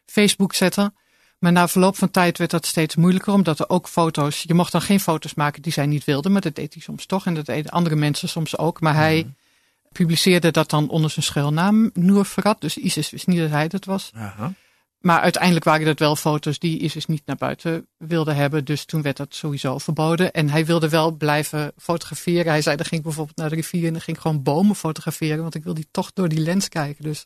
Facebook 0.06 0.54
zetten. 0.54 0.96
Maar 1.40 1.52
na 1.52 1.68
verloop 1.68 1.98
van 1.98 2.12
tijd 2.12 2.38
werd 2.38 2.52
dat 2.52 2.66
steeds 2.66 2.96
moeilijker. 2.96 3.34
Omdat 3.34 3.60
er 3.60 3.70
ook 3.70 3.88
foto's... 3.88 4.44
Je 4.48 4.54
mocht 4.54 4.72
dan 4.72 4.82
geen 4.82 5.00
foto's 5.00 5.34
maken 5.34 5.62
die 5.62 5.72
zij 5.74 5.86
niet 5.86 6.04
wilden. 6.06 6.32
Maar 6.32 6.42
dat 6.42 6.56
deed 6.56 6.74
hij 6.74 6.82
soms 6.84 7.06
toch. 7.06 7.26
En 7.26 7.34
dat 7.34 7.46
deden 7.46 7.72
andere 7.72 7.96
mensen 7.96 8.30
soms 8.30 8.58
ook. 8.58 8.82
Maar 8.82 8.96
hij 8.96 9.18
Mhm. 9.24 9.32
publiceerde 9.92 10.52
dat 10.52 10.70
dan 10.70 10.90
onder 10.90 11.10
zijn 11.10 11.26
schuilnaam. 11.26 11.90
Noor 11.94 12.26
Verrat. 12.26 12.62
Dus 12.62 12.78
ISIS 12.78 13.10
wist 13.10 13.28
niet 13.28 13.40
dat 13.40 13.50
hij 13.50 13.68
dat 13.68 13.86
was. 13.86 14.12
Aha. 14.16 14.54
Maar 15.00 15.20
uiteindelijk 15.20 15.66
waren 15.66 15.86
dat 15.86 16.00
wel 16.00 16.16
foto's 16.16 16.60
die 16.60 16.80
ISIS 16.80 17.06
niet 17.06 17.26
naar 17.26 17.36
buiten 17.36 17.88
wilde 17.98 18.34
hebben. 18.34 18.66
Dus 18.66 18.86
toen 18.86 19.02
werd 19.02 19.18
dat 19.18 19.36
sowieso 19.36 19.78
verboden. 19.78 20.32
En 20.32 20.50
hij 20.50 20.66
wilde 20.66 20.90
wel 20.90 21.12
blijven 21.12 21.72
fotograferen. 21.78 22.52
Hij 22.52 22.62
zei, 22.62 22.76
dan 22.76 22.86
ging 22.86 23.00
ik 23.00 23.06
bijvoorbeeld 23.08 23.38
naar 23.38 23.50
de 23.50 23.56
rivier 23.56 23.86
en 23.86 23.92
dan 23.92 24.02
ging 24.02 24.18
ik 24.18 24.22
gewoon 24.22 24.44
bomen 24.44 24.76
fotograferen. 24.76 25.42
Want 25.42 25.56
ik 25.56 25.64
wil 25.64 25.74
die 25.74 25.88
toch 25.92 26.14
door 26.14 26.30
die 26.30 26.40
lens 26.40 26.70
kijken. 26.70 27.04
Dus. 27.04 27.26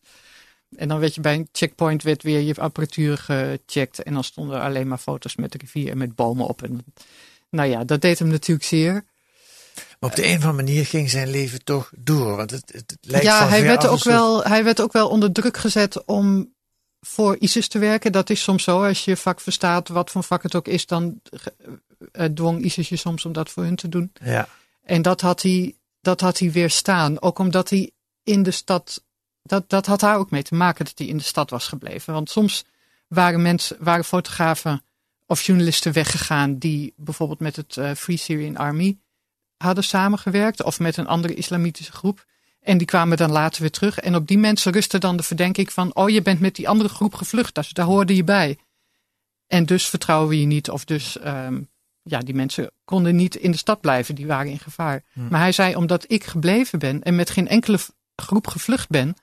En 0.76 0.88
dan 0.88 1.00
werd 1.00 1.16
je 1.16 1.22
bij 1.22 1.36
een 1.36 1.50
checkpoint 1.52 2.04
werd 2.04 2.24
weer 2.24 2.40
je 2.40 2.56
apparatuur 2.56 3.18
gecheckt. 3.18 4.04
En 4.04 4.14
dan 4.14 4.24
stonden 4.24 4.58
er 4.58 4.64
alleen 4.64 4.88
maar 4.88 4.98
foto's 4.98 5.36
met 5.36 5.52
de 5.52 5.58
rivier 5.58 5.92
en 5.92 5.98
met 5.98 6.16
bomen 6.16 6.48
op. 6.48 6.64
En, 6.64 6.86
nou 7.50 7.70
ja, 7.70 7.84
dat 7.84 8.02
deed 8.02 8.20
hem 8.20 8.28
natuurlijk 8.28 8.68
zeer. 8.68 9.06
Maar 10.00 10.10
op 10.10 10.16
de 10.16 10.26
een 10.26 10.38
of 10.38 10.46
andere 10.46 10.64
manier 10.64 10.86
ging 10.86 11.10
zijn 11.10 11.30
leven 11.30 11.64
toch 11.64 11.92
door. 11.98 12.36
Want 12.36 12.52
het, 12.52 12.72
het, 12.72 12.98
lijkt 13.02 13.26
ja, 13.26 13.48
hij 13.48 13.64
werd, 13.64 13.88
ook 13.88 14.04
wel, 14.04 14.44
hij 14.44 14.64
werd 14.64 14.82
ook 14.82 14.94
wel 14.94 15.10
onder 15.10 15.32
druk 15.32 15.58
gezet 15.58 16.06
om 16.06 16.54
voor 17.02 17.38
ISIS 17.40 17.68
te 17.68 17.80
werken. 17.80 18.12
Dat 18.12 18.30
is 18.30 18.44
soms 18.44 18.64
zo. 18.64 18.84
Als 18.84 19.06
je 19.06 19.18
vak 19.18 19.42
verstaat, 19.42 19.88
wat 19.88 20.10
voor 20.10 20.24
vak 20.24 20.44
het 20.44 20.56
ook 20.56 20.68
is, 20.68 20.86
dan 20.86 21.22
uh, 22.12 22.26
dwong 22.26 22.64
ISIS 22.64 22.90
je 22.90 22.96
soms 22.96 23.26
om 23.26 23.32
dat 23.32 23.50
voor 23.50 23.64
hun 23.64 23.76
te 23.76 23.90
doen. 23.90 24.12
Ja, 24.24 24.48
En 24.84 25.02
dat 25.02 25.22
had 25.22 25.42
hij, 25.42 25.76
dat 26.02 26.22
had 26.22 26.40
hij 26.40 26.52
weerstaan. 26.52 27.22
Ook 27.22 27.40
omdat 27.40 27.70
hij 27.70 27.92
in 28.24 28.44
de 28.44 28.52
stad. 28.52 29.04
Dat, 29.44 29.70
dat 29.70 29.86
had 29.86 30.00
daar 30.00 30.18
ook 30.18 30.32
mee 30.32 30.44
te 30.44 30.56
maken 30.56 30.86
dat 30.86 30.98
hij 30.98 31.08
in 31.08 31.18
de 31.18 31.24
stad 31.24 31.50
was 31.50 31.68
gebleven. 31.68 32.14
Want 32.14 32.30
soms 32.30 32.66
waren 33.08 33.42
mensen, 33.42 33.78
waren 33.80 34.06
fotografen 34.06 34.84
of 35.26 35.42
journalisten 35.42 35.94
weggegaan 35.94 36.58
die 36.58 36.94
bijvoorbeeld 36.98 37.40
met 37.40 37.56
het 37.56 37.76
uh, 37.76 37.92
Free 37.94 38.18
Syrian 38.18 38.58
Army 38.58 39.00
hadden 39.58 39.84
samengewerkt. 39.84 40.64
Of 40.64 40.80
met 40.80 40.98
een 40.98 41.08
andere 41.08 41.34
islamitische 41.34 41.92
groep. 41.92 42.26
En 42.62 42.78
die 42.78 42.88
kwamen 42.88 43.18
dan 43.18 43.32
later 43.32 43.62
weer 43.62 43.72
terug. 43.72 44.00
En 44.00 44.16
op 44.16 44.28
die 44.28 44.38
mensen 44.38 44.72
rustte 44.72 44.98
dan 44.98 45.18
de 45.18 45.24
verdenking 45.24 45.72
van: 45.72 45.96
oh, 45.96 46.10
je 46.10 46.22
bent 46.22 46.40
met 46.40 46.56
die 46.56 46.70
andere 46.70 46.90
groep 46.90 47.14
gevlucht. 47.14 47.56
Dus 47.56 47.70
daar 47.70 47.86
hoorde 47.86 48.16
je 48.16 48.24
bij. 48.24 48.58
En 49.48 49.66
dus 49.66 49.86
vertrouwen 49.86 50.30
we 50.30 50.40
je 50.40 50.46
niet. 50.46 50.70
Of 50.70 50.86
dus, 50.86 51.18
um, 51.26 51.70
ja, 52.02 52.20
die 52.20 52.36
mensen 52.36 52.72
konden 52.86 53.16
niet 53.16 53.36
in 53.36 53.52
de 53.52 53.58
stad 53.58 53.82
blijven. 53.82 54.16
Die 54.16 54.28
waren 54.28 54.52
in 54.52 54.60
gevaar. 54.60 55.04
Hm. 55.14 55.28
Maar 55.28 55.40
hij 55.40 55.52
zei: 55.52 55.76
omdat 55.76 56.06
ik 56.08 56.24
gebleven 56.24 56.80
ben 56.80 57.04
en 57.04 57.16
met 57.16 57.30
geen 57.30 57.48
enkele 57.48 57.80
groep 58.16 58.48
gevlucht 58.48 58.90
ben, 58.90 59.16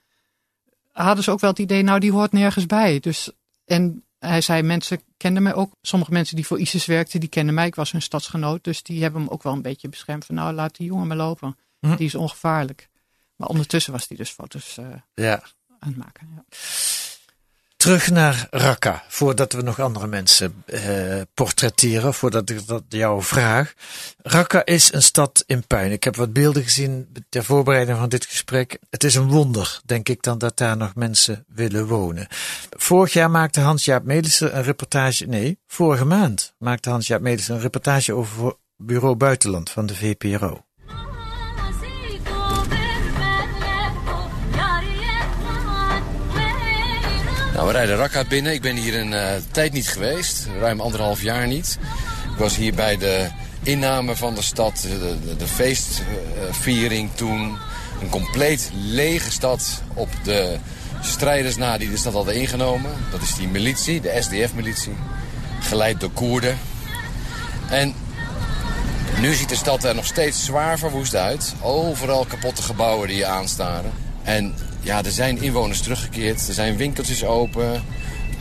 hadden 0.93 1.25
ze 1.25 1.31
ook 1.31 1.41
wel 1.41 1.51
het 1.51 1.59
idee: 1.59 1.83
nou, 1.83 2.01
die 2.01 2.13
hoort 2.13 2.33
nergens 2.33 2.67
bij. 2.67 3.01
Dus, 3.01 3.31
en 3.65 4.05
hij 4.19 4.41
zei, 4.41 4.63
mensen 4.63 5.01
kenden 5.17 5.43
mij 5.43 5.55
ook. 5.55 5.73
Sommige 5.83 6.13
mensen 6.13 6.37
die 6.37 6.47
voor 6.47 6.61
ISIS 6.61 6.87
werkten, 6.87 7.21
die 7.21 7.29
kenden 7.29 7.55
mij. 7.55 7.67
Ik 7.67 7.75
was 7.75 7.93
hun 7.93 8.03
stadsgenoot, 8.03 8.65
dus 8.65 8.83
die 8.83 9.03
hebben 9.03 9.21
hem 9.21 9.31
ook 9.31 9.43
wel 9.43 9.53
een 9.53 9.63
beetje 9.63 9.89
beschermd. 9.89 10.25
Van 10.25 10.35
nou, 10.35 10.53
laat 10.53 10.77
die 10.77 10.87
jongen 10.87 11.07
maar 11.07 11.17
lopen. 11.17 11.57
Hm. 11.81 11.97
Die 11.97 12.07
is 12.07 12.15
ongevaarlijk. 12.15 12.88
Maar 13.39 13.49
ondertussen 13.49 13.93
was 13.93 14.09
hij 14.09 14.17
dus 14.17 14.31
foto's 14.31 14.77
eh, 14.79 14.87
Ja. 15.15 15.43
aan 15.79 15.89
het 15.89 15.97
maken. 15.97 16.29
Ja. 16.35 16.45
Terug 17.77 18.11
naar 18.11 18.47
Raqqa, 18.51 19.05
voordat 19.09 19.53
we 19.53 19.63
nog 19.63 19.81
andere 19.81 20.07
mensen 20.07 20.63
eh, 20.67 21.21
portretteren, 21.35 22.15
voordat 22.15 22.51
ik 22.51 22.67
dat 22.67 22.83
jou 22.89 23.23
vraag. 23.23 23.73
Raqqa 24.23 24.65
is 24.65 24.93
een 24.93 25.03
stad 25.03 25.45
in 25.47 25.67
puin. 25.67 25.93
Ik 25.93 26.05
heb 26.05 26.17
wat 26.17 26.33
beelden 26.33 26.63
gezien 26.63 27.13
ter 27.29 27.45
voorbereiding 27.45 27.99
van 27.99 28.09
dit 28.09 28.27
gesprek. 28.27 28.79
Het 28.91 29.05
is 29.05 29.15
een 29.15 29.29
wonder, 29.29 29.81
denk 29.85 30.09
ik, 30.09 30.23
dan 30.23 30.39
dat 30.39 30.57
daar 30.57 30.77
nog 30.77 30.95
mensen 30.95 31.45
willen 31.49 31.87
wonen. 31.87 32.27
Vorig 32.71 33.13
jaar 33.13 33.31
maakte 33.31 33.61
Hans-Jaap 33.61 34.05
Melissen 34.05 34.57
een 34.57 34.63
reportage, 34.63 35.27
nee, 35.27 35.59
vorige 35.67 36.05
maand 36.05 36.55
maakte 36.59 36.91
Hans-Jaap 36.91 37.21
Melissen 37.21 37.55
een 37.55 37.61
reportage 37.61 38.13
over 38.13 38.55
Bureau 38.77 39.15
Buitenland 39.17 39.71
van 39.71 39.87
de 39.87 39.95
VPRO. 39.95 40.67
Nou, 47.59 47.71
we 47.71 47.77
rijden 47.77 47.97
Raqqa 47.97 48.25
binnen. 48.25 48.53
Ik 48.53 48.61
ben 48.61 48.77
hier 48.77 49.01
een 49.01 49.13
eh, 49.13 49.31
tijd 49.51 49.73
niet 49.73 49.89
geweest, 49.89 50.47
ruim 50.61 50.81
anderhalf 50.81 51.23
jaar 51.23 51.47
niet. 51.47 51.79
Ik 52.33 52.39
was 52.39 52.57
hier 52.57 52.75
bij 52.75 52.97
de 52.97 53.29
inname 53.63 54.17
van 54.17 54.35
de 54.35 54.43
stad, 54.43 54.77
de, 54.81 55.17
de, 55.25 55.37
de 55.37 55.47
feestviering 55.47 57.11
toen. 57.15 57.57
Een 58.01 58.09
compleet 58.09 58.71
lege 58.75 59.31
stad 59.31 59.83
op 59.95 60.09
de 60.23 60.57
strijders 61.01 61.57
na 61.57 61.79
die 61.79 61.91
de 61.91 61.97
stad 61.97 62.13
hadden 62.13 62.35
ingenomen. 62.35 62.91
Dat 63.11 63.23
is 63.23 63.35
die 63.35 63.49
militie, 63.49 64.01
de 64.01 64.17
SDF-militie, 64.21 64.97
geleid 65.61 66.01
door 66.01 66.11
Koerden. 66.11 66.59
En 67.71 67.95
nu 69.21 69.35
ziet 69.35 69.49
de 69.49 69.57
stad 69.57 69.85
er 69.85 69.95
nog 69.95 70.07
steeds 70.07 70.45
zwaar 70.45 70.79
verwoest 70.79 71.15
uit. 71.15 71.55
Overal 71.61 72.25
kapotte 72.25 72.63
gebouwen 72.63 73.09
die 73.09 73.17
je 73.17 73.27
aanstaren. 73.27 73.93
En 74.23 74.55
ja, 74.81 75.05
er 75.05 75.11
zijn 75.11 75.43
inwoners 75.43 75.81
teruggekeerd. 75.81 76.49
Er 76.49 76.55
zijn 76.55 76.77
winkeltjes 76.77 77.25
open. 77.25 77.85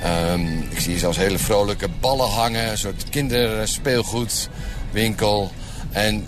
Ehm, 0.02 0.58
ik 0.70 0.80
zie 0.80 0.92
hier 0.92 1.00
zelfs 1.00 1.18
hele 1.18 1.38
vrolijke 1.38 1.88
ballen 2.00 2.30
hangen. 2.30 2.70
Een 2.70 2.78
soort 2.78 3.10
kinderspeelgoedwinkel. 3.10 5.52
En, 5.92 6.26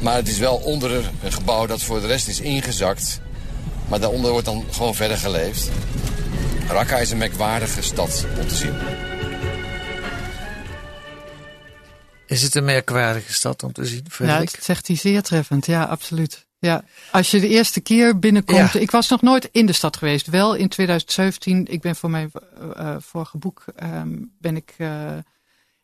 maar 0.00 0.16
het 0.16 0.28
is 0.28 0.38
wel 0.38 0.56
onder 0.56 1.10
een 1.22 1.32
gebouw 1.32 1.66
dat 1.66 1.82
voor 1.82 2.00
de 2.00 2.06
rest 2.06 2.28
is 2.28 2.40
ingezakt. 2.40 3.20
Maar 3.88 4.00
daaronder 4.00 4.30
wordt 4.30 4.46
dan 4.46 4.64
gewoon 4.70 4.94
verder 4.94 5.16
geleefd. 5.16 5.70
Raqqa 6.68 6.98
is 6.98 7.10
een 7.10 7.18
merkwaardige 7.18 7.82
stad 7.82 8.26
om 8.40 8.48
te 8.48 8.54
zien. 8.54 8.74
Is 12.26 12.42
het 12.42 12.54
een 12.54 12.64
merkwaardige 12.64 13.32
stad 13.32 13.62
om 13.62 13.72
te 13.72 13.84
zien, 13.84 14.06
Ja, 14.18 14.38
dat 14.38 14.56
zegt 14.60 14.86
hij 14.86 14.96
zeer 14.96 15.22
treffend. 15.22 15.66
Ja, 15.66 15.84
absoluut. 15.84 16.46
Ja, 16.64 16.84
als 17.10 17.30
je 17.30 17.40
de 17.40 17.48
eerste 17.48 17.80
keer 17.80 18.18
binnenkomt. 18.18 18.72
Ja. 18.72 18.80
Ik 18.80 18.90
was 18.90 19.08
nog 19.08 19.22
nooit 19.22 19.48
in 19.52 19.66
de 19.66 19.72
stad 19.72 19.96
geweest. 19.96 20.26
Wel 20.26 20.54
in 20.54 20.68
2017. 20.68 21.66
Ik 21.66 21.80
ben 21.80 21.96
voor 21.96 22.10
mijn 22.10 22.30
eh, 22.76 22.96
vorige 22.98 23.38
boek 23.38 23.64
ehm, 23.76 24.16
ben 24.38 24.56
ik 24.56 24.74
eh, 24.76 25.12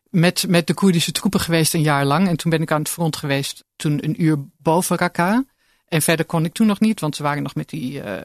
met, 0.09 0.45
met 0.47 0.67
de 0.67 0.73
Koerdische 0.73 1.11
troepen 1.11 1.39
geweest 1.39 1.73
een 1.73 1.81
jaar 1.81 2.05
lang. 2.05 2.27
En 2.27 2.37
toen 2.37 2.51
ben 2.51 2.61
ik 2.61 2.71
aan 2.71 2.79
het 2.79 2.89
front 2.89 3.15
geweest. 3.15 3.63
Toen 3.75 4.03
een 4.03 4.23
uur 4.23 4.37
boven 4.57 4.97
Raqqa. 4.97 5.45
En 5.87 6.01
verder 6.01 6.25
kon 6.25 6.45
ik 6.45 6.53
toen 6.53 6.67
nog 6.67 6.79
niet, 6.79 6.99
want 6.99 7.15
ze 7.15 7.23
waren 7.23 7.43
nog 7.43 7.55
met 7.55 7.69
die 7.69 8.01
eh, 8.01 8.21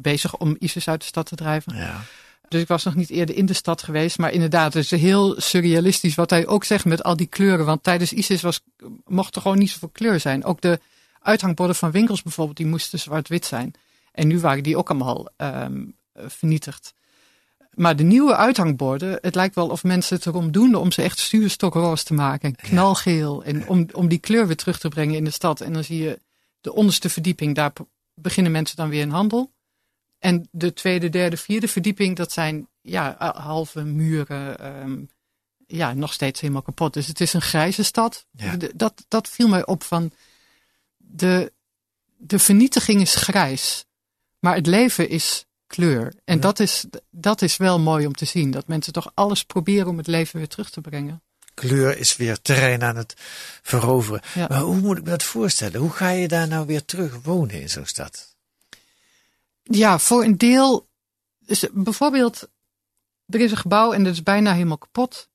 bezig 0.00 0.36
om 0.36 0.56
ISIS 0.58 0.88
uit 0.88 1.00
de 1.00 1.06
stad 1.06 1.26
te 1.26 1.36
drijven. 1.36 1.76
Ja. 1.76 2.00
Dus 2.48 2.62
ik 2.62 2.68
was 2.68 2.84
nog 2.84 2.94
niet 2.94 3.10
eerder 3.10 3.36
in 3.36 3.46
de 3.46 3.52
stad 3.52 3.82
geweest. 3.82 4.18
Maar 4.18 4.32
inderdaad, 4.32 4.74
het 4.74 4.92
is 4.92 5.00
heel 5.00 5.40
surrealistisch 5.40 6.14
wat 6.14 6.30
hij 6.30 6.46
ook 6.46 6.64
zegt 6.64 6.84
met 6.84 7.02
al 7.02 7.16
die 7.16 7.26
kleuren. 7.26 7.66
Want 7.66 7.82
tijdens 7.82 8.12
ISIS 8.12 8.42
was, 8.42 8.60
mocht 9.04 9.36
er 9.36 9.42
gewoon 9.42 9.58
niet 9.58 9.70
zoveel 9.70 9.88
kleur 9.88 10.20
zijn. 10.20 10.44
Ook 10.44 10.60
de 10.60 10.80
uithangborden 11.24 11.76
van 11.76 11.90
winkels 11.90 12.22
bijvoorbeeld, 12.22 12.56
die 12.56 12.66
moesten 12.66 12.98
zwart-wit 12.98 13.46
zijn. 13.46 13.74
En 14.12 14.26
nu 14.26 14.40
waren 14.40 14.62
die 14.62 14.76
ook 14.76 14.90
allemaal 14.90 15.28
eh, 15.36 15.66
vernietigd. 16.12 16.94
Maar 17.74 17.96
de 17.96 18.02
nieuwe 18.02 18.36
uithangborden, 18.36 19.18
het 19.20 19.34
lijkt 19.34 19.54
wel 19.54 19.68
of 19.68 19.84
mensen 19.84 20.16
het 20.16 20.26
erom 20.26 20.52
doen 20.52 20.74
om 20.74 20.92
ze 20.92 21.02
echt 21.02 21.18
stuurstokroos 21.18 22.02
te 22.02 22.14
maken. 22.14 22.56
Knalgeel. 22.56 23.44
En 23.44 23.68
om, 23.68 23.86
om 23.92 24.08
die 24.08 24.18
kleur 24.18 24.46
weer 24.46 24.56
terug 24.56 24.78
te 24.78 24.88
brengen 24.88 25.14
in 25.14 25.24
de 25.24 25.30
stad. 25.30 25.60
En 25.60 25.72
dan 25.72 25.84
zie 25.84 26.02
je 26.02 26.20
de 26.60 26.74
onderste 26.74 27.08
verdieping, 27.08 27.54
daar 27.54 27.72
beginnen 28.14 28.52
mensen 28.52 28.76
dan 28.76 28.88
weer 28.88 29.02
een 29.02 29.10
handel. 29.10 29.52
En 30.18 30.48
de 30.50 30.72
tweede, 30.72 31.08
derde, 31.08 31.36
vierde 31.36 31.68
verdieping, 31.68 32.16
dat 32.16 32.32
zijn 32.32 32.68
ja, 32.80 33.32
halve 33.36 33.84
muren. 33.84 34.58
ehm, 34.58 34.96
ja, 35.66 35.92
nog 35.92 36.12
steeds 36.12 36.40
helemaal 36.40 36.62
kapot. 36.62 36.92
Dus 36.92 37.06
het 37.06 37.20
is 37.20 37.32
een 37.32 37.42
grijze 37.42 37.82
stad. 37.82 38.26
Ja. 38.30 38.56
Dat, 38.74 39.04
dat 39.08 39.28
viel 39.28 39.48
mij 39.48 39.66
op 39.66 39.82
van 39.82 40.12
de, 41.16 41.52
de 42.16 42.38
vernietiging 42.38 43.00
is 43.00 43.14
grijs, 43.14 43.84
maar 44.38 44.54
het 44.54 44.66
leven 44.66 45.08
is 45.08 45.46
kleur. 45.66 46.14
En 46.24 46.34
Ja. 46.34 46.40
dat, 46.40 46.60
is, 46.60 46.84
dat 47.10 47.42
is 47.42 47.56
wel 47.56 47.78
mooi 47.78 48.06
om 48.06 48.12
te 48.14 48.24
zien. 48.24 48.50
Dat 48.50 48.66
mensen 48.66 48.92
toch 48.92 49.10
alles 49.14 49.44
proberen 49.44 49.88
om 49.88 49.96
het 49.96 50.06
leven 50.06 50.38
weer 50.38 50.48
terug 50.48 50.70
te 50.70 50.80
brengen. 50.80 51.22
Kleur 51.54 51.98
is 51.98 52.16
weer 52.16 52.40
terrein 52.40 52.82
aan 52.82 52.96
het 52.96 53.14
veroveren. 53.62 54.20
Ja. 54.34 54.46
Maar 54.48 54.60
hoe 54.60 54.80
moet 54.80 54.98
ik 54.98 55.04
me 55.04 55.10
dat 55.10 55.22
voorstellen? 55.22 55.80
Hoe 55.80 55.90
ga 55.90 56.08
je 56.08 56.28
daar 56.28 56.48
nou 56.48 56.66
weer 56.66 56.84
terug 56.84 57.22
wonen 57.22 57.60
in 57.60 57.70
zo'n 57.70 57.86
stad? 57.86 58.36
Ja, 59.62 59.98
voor 59.98 60.24
een 60.24 60.38
deel. 60.38 60.88
Dus 61.38 61.66
bijvoorbeeld, 61.72 62.48
er 63.26 63.40
is 63.40 63.50
een 63.50 63.56
gebouw 63.56 63.92
en 63.92 64.04
dat 64.04 64.12
is 64.12 64.22
bijna 64.22 64.52
helemaal 64.52 64.78
kapot. 64.78 65.28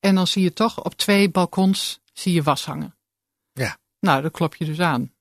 En 0.00 0.14
dan 0.14 0.26
zie 0.26 0.42
je 0.42 0.52
toch 0.52 0.84
op 0.84 0.94
twee 0.94 1.30
balkons 1.30 2.00
zie 2.12 2.32
je 2.32 2.42
was 2.42 2.64
hangen. 2.64 2.94
Ja. 3.52 3.78
Nou, 4.00 4.22
dat 4.22 4.32
klop 4.32 4.54
je 4.54 4.64
dus 4.64 4.80
aan. 4.80 5.12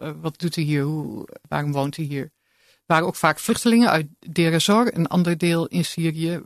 Eh, 0.00 0.10
wat 0.20 0.38
doet 0.38 0.54
hij 0.54 0.64
hier? 0.64 0.82
Hoe, 0.82 1.28
waarom 1.48 1.72
woont 1.72 1.96
hij 1.96 2.04
hier? 2.04 2.22
Er 2.22 2.94
waren 2.94 3.06
ook 3.06 3.16
vaak 3.16 3.38
vluchtelingen 3.38 3.90
uit 3.90 4.06
Deir 4.18 4.68
een 4.68 5.06
ander 5.06 5.38
deel 5.38 5.66
in 5.66 5.84
Syrië, 5.84 6.42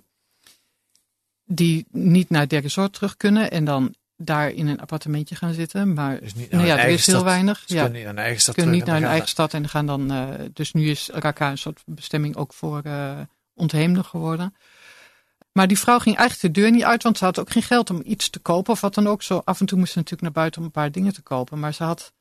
die 1.45 1.87
niet 1.91 2.31
naar 2.31 2.49
Deir 2.49 2.91
terug 2.91 3.17
kunnen 3.17 3.51
en 3.51 3.65
dan 3.65 3.95
daar 4.17 4.51
in 4.51 4.67
een 4.67 4.81
appartementje 4.81 5.35
gaan 5.35 5.55
zitten. 5.55 5.95
Maar 5.95 6.21
Dus 6.21 6.35
niet 6.35 6.51
naar 6.51 6.61
nou 6.61 6.73
ja, 6.73 6.85
er 6.85 6.91
is 6.91 7.07
heel 7.07 7.15
stad. 7.15 7.27
weinig. 7.27 7.63
Ze 7.67 7.75
ja 7.75 7.83
kunnen 7.83 7.95
niet 7.95 8.05
naar 8.05 8.15
hun 8.15 8.25
eigen 8.25 8.41
stad 8.41 8.55
kunnen 8.55 8.75
niet 8.75 8.85
naar 8.85 9.01
hun 9.01 9.09
eigen 9.09 9.29
stad 9.29 9.55
en 9.55 9.69
gaan 9.69 9.87
dan. 9.87 10.11
eh, 10.11 10.29
dus 10.53 10.73
nu 10.73 10.91
is 10.91 11.09
Raqqa 11.13 11.51
een 11.51 11.59
soort 11.59 11.83
bestemming 11.87 12.37
ook 12.37 12.53
voor 12.53 12.81
eh 12.83 13.21
ontheemden 13.55 14.05
geworden. 14.05 14.55
Maar 15.53 15.69
die 15.69 15.79
vrouw 15.79 15.99
ging 15.99 16.17
eigenlijk 16.17 16.55
de 16.55 16.61
deur 16.61 16.71
niet 16.71 16.85
uit, 16.85 17.03
want 17.03 17.19
ze 17.19 17.25
had 17.25 17.39
ook 17.39 17.51
geen 17.51 17.63
geld 17.63 17.91
om 17.91 18.03
iets 18.05 18.31
te 18.31 18.39
kopen 18.39 18.73
of 18.73 18.81
wat 18.81 18.95
dan 18.95 19.07
ook. 19.07 19.23
Zo 19.23 19.43
af 19.45 19.61
en 19.61 19.67
toe 19.67 19.79
moest 19.79 19.93
ze 19.93 19.99
natuurlijk 19.99 20.23
naar 20.23 20.33
buiten 20.33 20.61
om 20.61 20.67
een 20.67 20.73
paar 20.73 20.93
dingen 20.93 21.13
te 21.13 21.23
kopen. 21.23 21.59
Maar 21.59 21.75
ze 21.75 21.85
had, 21.85 22.13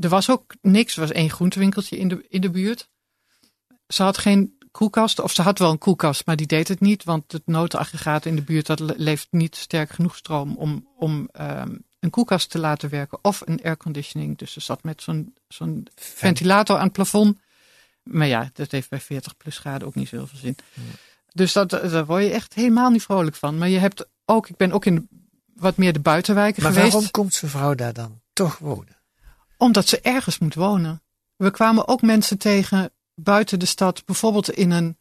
er 0.00 0.08
was 0.08 0.30
ook 0.30 0.54
niks. 0.60 0.94
Er 0.94 1.00
was 1.00 1.12
één 1.12 1.30
groentewinkeltje 1.30 1.96
in 1.96 2.08
de, 2.08 2.26
in 2.28 2.40
de 2.40 2.50
buurt. 2.50 2.88
Ze 3.88 4.02
had 4.02 4.18
geen 4.18 4.58
koelkast, 4.70 5.20
of 5.20 5.32
ze 5.32 5.42
had 5.42 5.58
wel 5.58 5.70
een 5.70 5.78
koelkast, 5.78 6.26
maar 6.26 6.36
die 6.36 6.46
deed 6.46 6.68
het 6.68 6.80
niet, 6.80 7.04
want 7.04 7.32
het 7.32 7.46
notenaggregaat 7.46 8.24
in 8.26 8.36
de 8.36 8.42
buurt 8.42 8.66
dat 8.66 8.80
le- 8.80 8.94
levert 8.96 9.28
niet 9.32 9.56
sterk 9.56 9.90
genoeg 9.90 10.16
stroom 10.16 10.56
om, 10.56 10.88
om 10.96 11.28
ehm, 11.32 11.74
een 12.00 12.10
koelkast 12.10 12.50
te 12.50 12.58
laten 12.58 12.90
werken 12.90 13.18
of 13.22 13.42
een 13.44 13.62
airconditioning. 13.62 14.38
Dus 14.38 14.52
ze 14.52 14.60
zat 14.60 14.82
met 14.82 15.02
zo'n 15.02 15.34
zo'n 15.48 15.86
ventilator 15.94 16.76
aan 16.76 16.84
het 16.84 16.92
plafond. 16.92 17.38
Maar 18.02 18.26
ja, 18.26 18.50
dat 18.52 18.70
heeft 18.70 18.88
bij 18.90 19.00
40 19.00 19.36
plus 19.36 19.58
graden 19.58 19.88
ook 19.88 19.94
niet 19.94 20.08
zoveel 20.08 20.38
zin. 20.38 20.56
Dus 21.32 21.52
dat, 21.52 21.70
daar 21.70 22.06
word 22.06 22.22
je 22.24 22.30
echt 22.30 22.54
helemaal 22.54 22.90
niet 22.90 23.02
vrolijk 23.02 23.36
van. 23.36 23.58
Maar 23.58 23.68
je 23.68 23.78
hebt 23.78 24.06
ook, 24.24 24.48
ik 24.48 24.56
ben 24.56 24.72
ook 24.72 24.84
in 24.84 25.08
wat 25.54 25.76
meer 25.76 25.92
de 25.92 26.00
buitenwijken 26.00 26.62
Maar 26.62 26.72
geweest. 26.72 26.92
waarom 26.92 27.10
komt 27.10 27.34
zo'n 27.34 27.48
vrouw 27.48 27.74
daar 27.74 27.92
dan 27.92 28.20
toch 28.32 28.58
wonen? 28.58 28.95
Omdat 29.56 29.88
ze 29.88 30.00
ergens 30.00 30.38
moet 30.38 30.54
wonen. 30.54 31.02
We 31.36 31.50
kwamen 31.50 31.88
ook 31.88 32.02
mensen 32.02 32.38
tegen 32.38 32.90
buiten 33.14 33.58
de 33.58 33.66
stad, 33.66 34.04
bijvoorbeeld 34.04 34.50
in 34.50 34.70
een, 34.70 34.98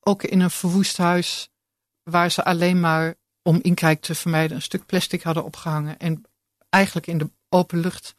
ook 0.00 0.22
in 0.22 0.40
een 0.40 0.50
verwoest 0.50 0.96
huis, 0.96 1.50
waar 2.02 2.30
ze 2.30 2.44
alleen 2.44 2.80
maar 2.80 3.14
om 3.42 3.58
inkijk 3.62 4.00
te 4.00 4.14
vermijden 4.14 4.56
een 4.56 4.62
stuk 4.62 4.86
plastic 4.86 5.22
hadden 5.22 5.44
opgehangen. 5.44 5.98
En 5.98 6.24
eigenlijk 6.68 7.06
in 7.06 7.18
de 7.18 7.30
open 7.48 7.78
lucht 7.78 8.16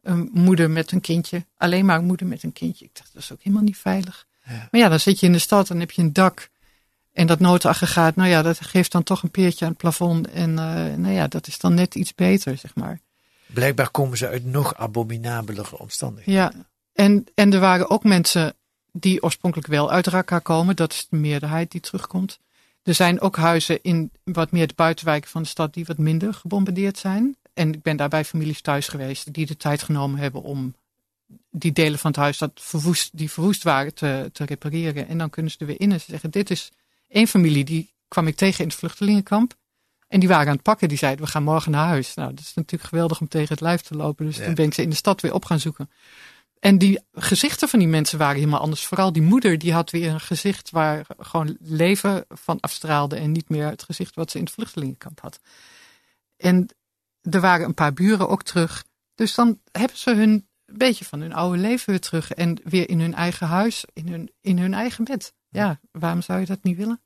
een 0.00 0.30
moeder 0.32 0.70
met 0.70 0.92
een 0.92 1.00
kindje, 1.00 1.46
alleen 1.56 1.84
maar 1.84 1.98
een 1.98 2.04
moeder 2.04 2.26
met 2.26 2.42
een 2.42 2.52
kindje. 2.52 2.84
Ik 2.84 2.94
dacht, 2.94 3.12
dat 3.12 3.22
is 3.22 3.32
ook 3.32 3.42
helemaal 3.42 3.64
niet 3.64 3.78
veilig. 3.78 4.26
Ja. 4.44 4.68
Maar 4.70 4.80
ja, 4.80 4.88
dan 4.88 5.00
zit 5.00 5.20
je 5.20 5.26
in 5.26 5.32
de 5.32 5.38
stad 5.38 5.70
en 5.70 5.80
heb 5.80 5.90
je 5.90 6.02
een 6.02 6.12
dak. 6.12 6.48
En 7.12 7.26
dat 7.26 7.40
notenaggregaat, 7.40 8.16
nou 8.16 8.28
ja, 8.28 8.42
dat 8.42 8.60
geeft 8.60 8.92
dan 8.92 9.02
toch 9.02 9.22
een 9.22 9.30
peertje 9.30 9.64
aan 9.64 9.70
het 9.70 9.80
plafond. 9.80 10.28
En 10.28 10.58
eh, 10.58 10.96
nou 10.96 11.14
ja, 11.14 11.28
dat 11.28 11.46
is 11.46 11.58
dan 11.58 11.74
net 11.74 11.94
iets 11.94 12.14
beter, 12.14 12.56
zeg 12.56 12.74
maar. 12.74 13.00
Blijkbaar 13.52 13.90
komen 13.90 14.18
ze 14.18 14.28
uit 14.28 14.44
nog 14.44 14.74
abominabelere 14.74 15.78
omstandigheden. 15.78 16.40
Ja, 16.40 16.52
en, 16.92 17.24
en 17.34 17.52
er 17.52 17.60
waren 17.60 17.90
ook 17.90 18.04
mensen 18.04 18.54
die 18.92 19.22
oorspronkelijk 19.22 19.68
wel 19.68 19.90
uit 19.90 20.06
Raqqa 20.06 20.38
komen. 20.38 20.76
Dat 20.76 20.92
is 20.92 21.06
de 21.10 21.16
meerderheid 21.16 21.70
die 21.70 21.80
terugkomt. 21.80 22.38
Er 22.82 22.94
zijn 22.94 23.20
ook 23.20 23.36
huizen 23.36 23.82
in 23.82 24.10
wat 24.24 24.50
meer 24.50 24.66
de 24.66 24.74
buitenwijken 24.74 25.30
van 25.30 25.42
de 25.42 25.48
stad 25.48 25.74
die 25.74 25.84
wat 25.84 25.98
minder 25.98 26.34
gebombardeerd 26.34 26.98
zijn. 26.98 27.36
En 27.54 27.72
ik 27.72 27.82
ben 27.82 27.96
daar 27.96 28.08
bij 28.08 28.24
families 28.24 28.60
thuis 28.60 28.88
geweest 28.88 29.32
die 29.32 29.46
de 29.46 29.56
tijd 29.56 29.82
genomen 29.82 30.18
hebben 30.18 30.42
om 30.42 30.74
die 31.50 31.72
delen 31.72 31.98
van 31.98 32.10
het 32.10 32.20
huis 32.20 32.38
dat 32.38 32.50
verwoest, 32.54 33.10
die 33.12 33.30
verwoest 33.30 33.62
waren 33.62 33.94
te, 33.94 34.30
te 34.32 34.44
repareren. 34.44 35.08
En 35.08 35.18
dan 35.18 35.30
kunnen 35.30 35.52
ze 35.52 35.58
er 35.58 35.66
weer 35.66 35.80
in 35.80 35.92
en 35.92 36.00
ze 36.00 36.06
zeggen, 36.10 36.30
dit 36.30 36.50
is 36.50 36.72
één 37.08 37.26
familie 37.26 37.64
die 37.64 37.92
kwam 38.08 38.26
ik 38.26 38.36
tegen 38.36 38.62
in 38.62 38.68
het 38.68 38.78
vluchtelingenkamp. 38.78 39.54
En 40.08 40.20
die 40.20 40.28
waren 40.28 40.46
aan 40.46 40.52
het 40.54 40.62
pakken. 40.62 40.88
Die 40.88 40.98
zeiden, 40.98 41.24
we 41.24 41.30
gaan 41.30 41.42
morgen 41.42 41.70
naar 41.70 41.86
huis. 41.86 42.14
Nou, 42.14 42.30
dat 42.34 42.44
is 42.44 42.54
natuurlijk 42.54 42.90
geweldig 42.90 43.20
om 43.20 43.28
tegen 43.28 43.48
het 43.48 43.60
lijf 43.60 43.80
te 43.80 43.94
lopen. 43.96 44.26
Dus 44.26 44.36
Ja. 44.36 44.44
toen 44.44 44.54
ben 44.54 44.64
ik 44.66 44.74
ze 44.74 44.82
in 44.82 44.90
de 44.90 44.96
stad 44.96 45.20
weer 45.20 45.34
op 45.34 45.44
gaan 45.44 45.60
zoeken. 45.60 45.90
En 46.60 46.78
die 46.78 47.00
gezichten 47.12 47.68
van 47.68 47.78
die 47.78 47.88
mensen 47.88 48.18
waren 48.18 48.36
helemaal 48.36 48.60
anders. 48.60 48.86
Vooral 48.86 49.12
die 49.12 49.22
moeder, 49.22 49.58
die 49.58 49.72
had 49.72 49.90
weer 49.90 50.10
een 50.10 50.20
gezicht 50.20 50.70
waar 50.70 51.06
gewoon 51.18 51.56
leven 51.60 52.24
van 52.28 52.60
afstraalde. 52.60 53.16
En 53.16 53.32
niet 53.32 53.48
meer 53.48 53.66
het 53.66 53.82
gezicht 53.82 54.14
wat 54.14 54.30
ze 54.30 54.38
in 54.38 54.44
het 54.44 54.52
vluchtelingenkamp 54.52 55.20
had. 55.20 55.40
En 56.36 56.68
er 57.22 57.40
waren 57.40 57.66
een 57.66 57.74
paar 57.74 57.92
buren 57.92 58.28
ook 58.28 58.42
terug. 58.42 58.84
Dus 59.14 59.34
dan 59.34 59.60
hebben 59.72 59.96
ze 59.96 60.14
hun 60.14 60.46
een 60.66 60.78
beetje 60.78 61.04
van 61.04 61.20
hun 61.20 61.32
oude 61.32 61.58
leven 61.58 61.90
weer 61.90 62.00
terug. 62.00 62.32
En 62.32 62.60
weer 62.64 62.88
in 62.88 63.00
hun 63.00 63.14
eigen 63.14 63.46
huis, 63.46 63.84
in 63.92 64.08
hun, 64.08 64.32
in 64.40 64.58
hun 64.58 64.74
eigen 64.74 65.04
bed. 65.04 65.32
Ja, 65.48 65.80
waarom 65.90 66.22
zou 66.22 66.40
je 66.40 66.46
dat 66.46 66.62
niet 66.62 66.76
willen? 66.76 67.00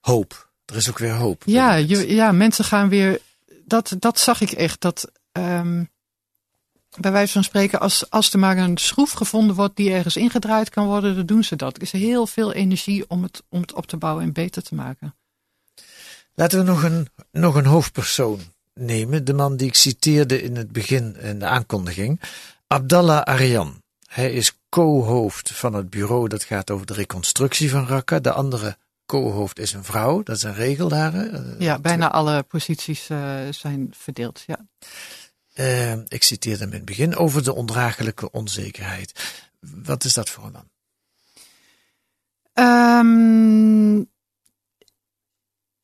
Hoop. 0.00 0.52
Er 0.64 0.76
is 0.76 0.88
ook 0.88 0.98
weer 0.98 1.14
hoop. 1.14 1.42
Ja, 1.46 1.74
je, 1.74 2.14
ja 2.14 2.32
mensen 2.32 2.64
gaan 2.64 2.88
weer. 2.88 3.20
Dat, 3.64 3.96
dat 3.98 4.18
zag 4.18 4.40
ik 4.40 4.50
echt. 4.50 4.80
Dat 4.80 5.10
ehm, 5.32 5.84
bij 7.00 7.12
wijze 7.12 7.32
van 7.32 7.44
spreken, 7.44 7.80
als, 7.80 8.10
als 8.10 8.32
er 8.32 8.38
maar 8.38 8.58
een 8.58 8.76
schroef 8.76 9.12
gevonden 9.12 9.56
wordt 9.56 9.76
die 9.76 9.92
ergens 9.92 10.16
ingedraaid 10.16 10.70
kan 10.70 10.86
worden, 10.86 11.16
dan 11.16 11.26
doen 11.26 11.44
ze 11.44 11.56
dat. 11.56 11.76
Er 11.76 11.82
is 11.82 11.92
heel 11.92 12.26
veel 12.26 12.52
energie 12.52 13.04
om 13.08 13.22
het, 13.22 13.42
om 13.48 13.60
het 13.60 13.72
op 13.72 13.86
te 13.86 13.96
bouwen 13.96 14.24
en 14.24 14.32
beter 14.32 14.62
te 14.62 14.74
maken. 14.74 15.14
Laten 16.34 16.58
we 16.58 16.64
nog 16.64 16.82
een, 16.82 17.08
nog 17.30 17.54
een 17.54 17.66
hoofdpersoon 17.66 18.40
nemen. 18.74 19.24
De 19.24 19.32
man 19.32 19.56
die 19.56 19.66
ik 19.66 19.74
citeerde 19.74 20.42
in 20.42 20.56
het 20.56 20.72
begin 20.72 21.16
in 21.16 21.38
de 21.38 21.46
aankondiging. 21.46 22.20
Abdallah 22.66 23.22
Aryan. 23.22 23.82
Hij 24.06 24.32
is 24.32 24.58
co-hoofd 24.68 25.50
van 25.50 25.74
het 25.74 25.90
bureau 25.90 26.28
dat 26.28 26.44
gaat 26.44 26.70
over 26.70 26.86
de 26.86 26.94
reconstructie 26.94 27.70
van 27.70 27.86
Raqqa. 27.86 28.18
De 28.18 28.32
andere 28.32 28.76
co-hoofd 29.06 29.58
is 29.58 29.72
een 29.72 29.84
vrouw. 29.84 30.22
Dat 30.22 30.36
is 30.36 30.42
een 30.42 30.54
regel 30.54 30.88
daar. 30.88 31.12
hè? 31.12 31.26
Eh, 31.28 31.60
Ja, 31.60 31.78
bijna 31.78 32.10
alle 32.10 32.42
posities 32.42 33.08
eh, 33.10 33.40
zijn 33.50 33.94
verdeeld. 33.96 34.44
Ja. 34.46 34.66
Eh, 35.52 35.92
ik 35.92 36.22
citeerde 36.22 36.58
hem 36.60 36.68
in 36.70 36.76
het 36.76 36.84
begin 36.84 37.16
over 37.16 37.44
de 37.44 37.54
ondraaglijke 37.54 38.30
onzekerheid. 38.30 39.42
Wat 39.60 40.04
is 40.04 40.12
dat 40.12 40.30
voor 40.30 40.44
een 40.44 40.52
man? 40.52 40.68
Ehm, 42.52 44.02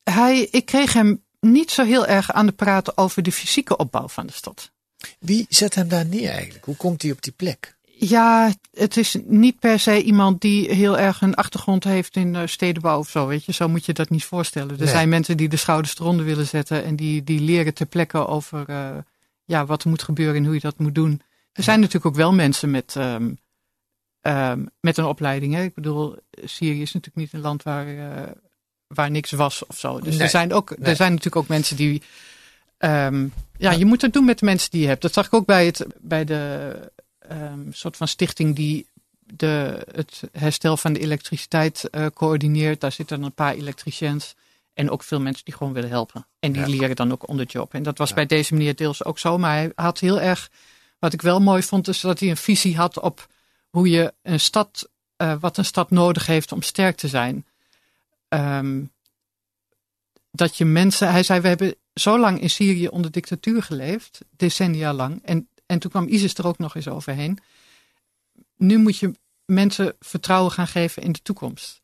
hij, 0.03 0.41
ik 0.41 0.65
kreeg 0.65 0.93
hem 0.93 1.23
niet 1.39 1.71
zo 1.71 1.83
heel 1.83 2.05
erg 2.07 2.31
aan 2.31 2.45
de 2.45 2.51
praten 2.51 2.97
over 2.97 3.23
de 3.23 3.31
fysieke 3.31 3.77
opbouw 3.77 4.07
van 4.07 4.25
de 4.25 4.33
stad. 4.33 4.71
Wie 5.19 5.45
zet 5.49 5.75
hem 5.75 5.87
daar 5.87 6.05
neer 6.05 6.29
eigenlijk? 6.29 6.65
Hoe 6.65 6.75
komt 6.75 7.01
hij 7.01 7.11
op 7.11 7.21
die 7.21 7.31
plek? 7.31 7.77
Ja, 8.03 8.53
het 8.73 8.97
is 8.97 9.15
niet 9.25 9.59
per 9.59 9.79
se 9.79 10.03
iemand 10.03 10.41
die 10.41 10.73
heel 10.73 10.97
erg 10.97 11.21
een 11.21 11.35
achtergrond 11.35 11.83
heeft 11.83 12.15
in 12.15 12.35
eh, 12.35 12.41
stedenbouw 12.47 12.99
of 12.99 13.09
zo, 13.09 13.27
weet 13.27 13.45
je. 13.45 13.51
Zo 13.53 13.67
moet 13.69 13.85
je 13.85 13.93
dat 13.93 14.09
niet 14.09 14.25
voorstellen. 14.25 14.69
Er 14.71 14.77
Nee. 14.79 14.87
zijn 14.87 15.09
mensen 15.09 15.37
die 15.37 15.49
de 15.49 15.57
schouders 15.57 15.99
eronder 15.99 16.25
willen 16.25 16.47
zetten 16.47 16.83
en 16.83 16.95
die, 16.95 17.23
die 17.23 17.39
leren 17.39 17.73
ter 17.73 17.85
plekke 17.85 18.27
over 18.27 18.63
eh, 18.69 18.97
ja, 19.45 19.65
wat 19.65 19.83
er 19.83 19.89
moet 19.89 20.03
gebeuren 20.03 20.35
en 20.35 20.45
hoe 20.45 20.53
je 20.53 20.59
dat 20.59 20.79
moet 20.79 20.95
doen. 20.95 21.21
Er 21.53 21.63
zijn 21.63 21.79
natuurlijk 21.79 22.05
ook 22.05 22.15
wel 22.15 22.33
mensen 22.33 22.71
met, 22.71 22.95
ehm, 22.95 23.31
ehm, 24.21 24.65
met 24.79 24.97
een 24.97 25.05
opleiding. 25.05 25.53
Hè. 25.53 25.63
Ik 25.63 25.73
bedoel, 25.73 26.15
Syrië 26.43 26.81
is 26.81 26.93
natuurlijk 26.93 27.15
niet 27.23 27.33
een 27.33 27.47
land 27.47 27.63
waar, 27.63 27.87
eh, 27.87 28.31
waar 28.87 29.11
niks 29.11 29.31
was 29.31 29.65
of 29.65 29.77
zo. 29.79 29.99
Dus 29.99 30.13
Nee. 30.13 30.23
er, 30.23 30.29
zijn 30.29 30.53
ook, 30.53 30.69
Nee. 30.77 30.89
er 30.89 30.95
zijn 30.95 31.09
natuurlijk 31.09 31.35
ook 31.35 31.47
mensen 31.47 31.75
die. 31.75 32.01
ehm, 32.77 33.27
ja, 33.57 33.71
je 33.71 33.85
moet 33.85 34.01
het 34.01 34.13
doen 34.13 34.25
met 34.25 34.39
de 34.39 34.45
mensen 34.45 34.71
die 34.71 34.81
je 34.81 34.87
hebt. 34.87 35.01
Dat 35.01 35.13
zag 35.13 35.25
ik 35.25 35.33
ook 35.33 35.45
bij, 35.45 35.65
het, 35.65 35.85
bij 35.99 36.23
de 36.25 36.91
ehm, 37.31 37.71
soort 37.71 37.97
van 37.97 38.07
stichting 38.07 38.55
die 38.55 38.87
de, 39.19 39.87
het 39.91 40.21
herstel 40.31 40.77
van 40.77 40.93
de 40.93 40.99
elektriciteit 40.99 41.89
eh, 41.89 42.05
coördineert. 42.13 42.81
Daar 42.81 42.91
zitten 42.91 43.23
een 43.23 43.33
paar 43.33 43.53
elektriciëns. 43.53 44.35
En 44.73 44.89
ook 44.89 45.03
veel 45.03 45.19
mensen 45.19 45.45
die 45.45 45.53
gewoon 45.53 45.73
willen 45.73 45.89
helpen. 45.89 46.27
En 46.39 46.51
die 46.51 46.61
Ja. 46.61 46.67
leren 46.67 46.95
dan 46.95 47.11
ook 47.11 47.27
on 47.27 47.37
the 47.37 47.43
job. 47.43 47.73
En 47.73 47.83
dat 47.83 47.97
was 47.97 48.09
Ja. 48.09 48.15
bij 48.15 48.25
deze 48.25 48.53
meneer 48.53 48.75
deels 48.75 49.03
ook 49.03 49.19
zo. 49.19 49.37
Maar 49.37 49.55
hij 49.55 49.71
had 49.75 49.99
heel 49.99 50.21
erg. 50.21 50.49
Wat 50.99 51.13
ik 51.13 51.21
wel 51.21 51.39
mooi 51.41 51.63
vond, 51.63 51.87
is 51.87 51.99
dat 52.01 52.19
hij 52.19 52.29
een 52.29 52.37
visie 52.37 52.75
had 52.75 52.99
op 52.99 53.27
hoe 53.69 53.89
je 53.89 54.13
een 54.21 54.39
stad. 54.39 54.89
eh, 55.17 55.35
wat 55.39 55.57
een 55.57 55.65
stad 55.65 55.91
nodig 55.91 56.25
heeft 56.25 56.51
om 56.51 56.61
sterk 56.61 56.97
te 56.97 57.07
zijn. 57.07 57.45
Ehm, 58.27 58.83
dat 60.31 60.57
je 60.57 60.65
mensen. 60.65 61.11
Hij 61.11 61.23
zei: 61.23 61.41
We 61.41 61.47
hebben 61.47 61.75
zo 61.93 62.19
lang 62.19 62.41
in 62.41 62.49
Syrië 62.49 62.87
onder 62.87 63.11
dictatuur 63.11 63.63
geleefd, 63.63 64.19
decennia 64.37 64.93
lang. 64.93 65.21
En, 65.23 65.47
en 65.71 65.79
toen 65.79 65.91
kwam 65.91 66.07
ISIS 66.07 66.33
er 66.33 66.47
ook 66.47 66.57
nog 66.57 66.75
eens 66.75 66.87
overheen. 66.87 67.39
Nu 68.57 68.77
moet 68.77 68.97
je 68.97 69.11
mensen 69.45 69.95
vertrouwen 69.99 70.51
gaan 70.51 70.67
geven 70.67 71.03
in 71.03 71.11
de 71.11 71.21
toekomst. 71.21 71.81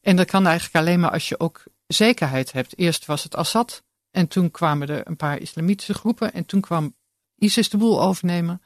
En 0.00 0.16
dat 0.16 0.26
kan 0.26 0.46
eigenlijk 0.46 0.76
alleen 0.76 1.00
maar 1.00 1.10
als 1.10 1.28
je 1.28 1.40
ook 1.40 1.62
zekerheid 1.86 2.52
hebt. 2.52 2.78
Eerst 2.78 3.06
was 3.06 3.22
het 3.22 3.36
Assad. 3.36 3.82
En 4.10 4.28
toen 4.28 4.50
kwamen 4.50 4.88
er 4.88 5.06
een 5.06 5.16
paar 5.16 5.38
islamitische 5.38 5.94
groepen. 5.94 6.32
En 6.32 6.46
toen 6.46 6.60
kwam 6.60 6.94
ISIS 7.38 7.68
de 7.68 7.76
boel 7.76 8.02
overnemen. 8.02 8.62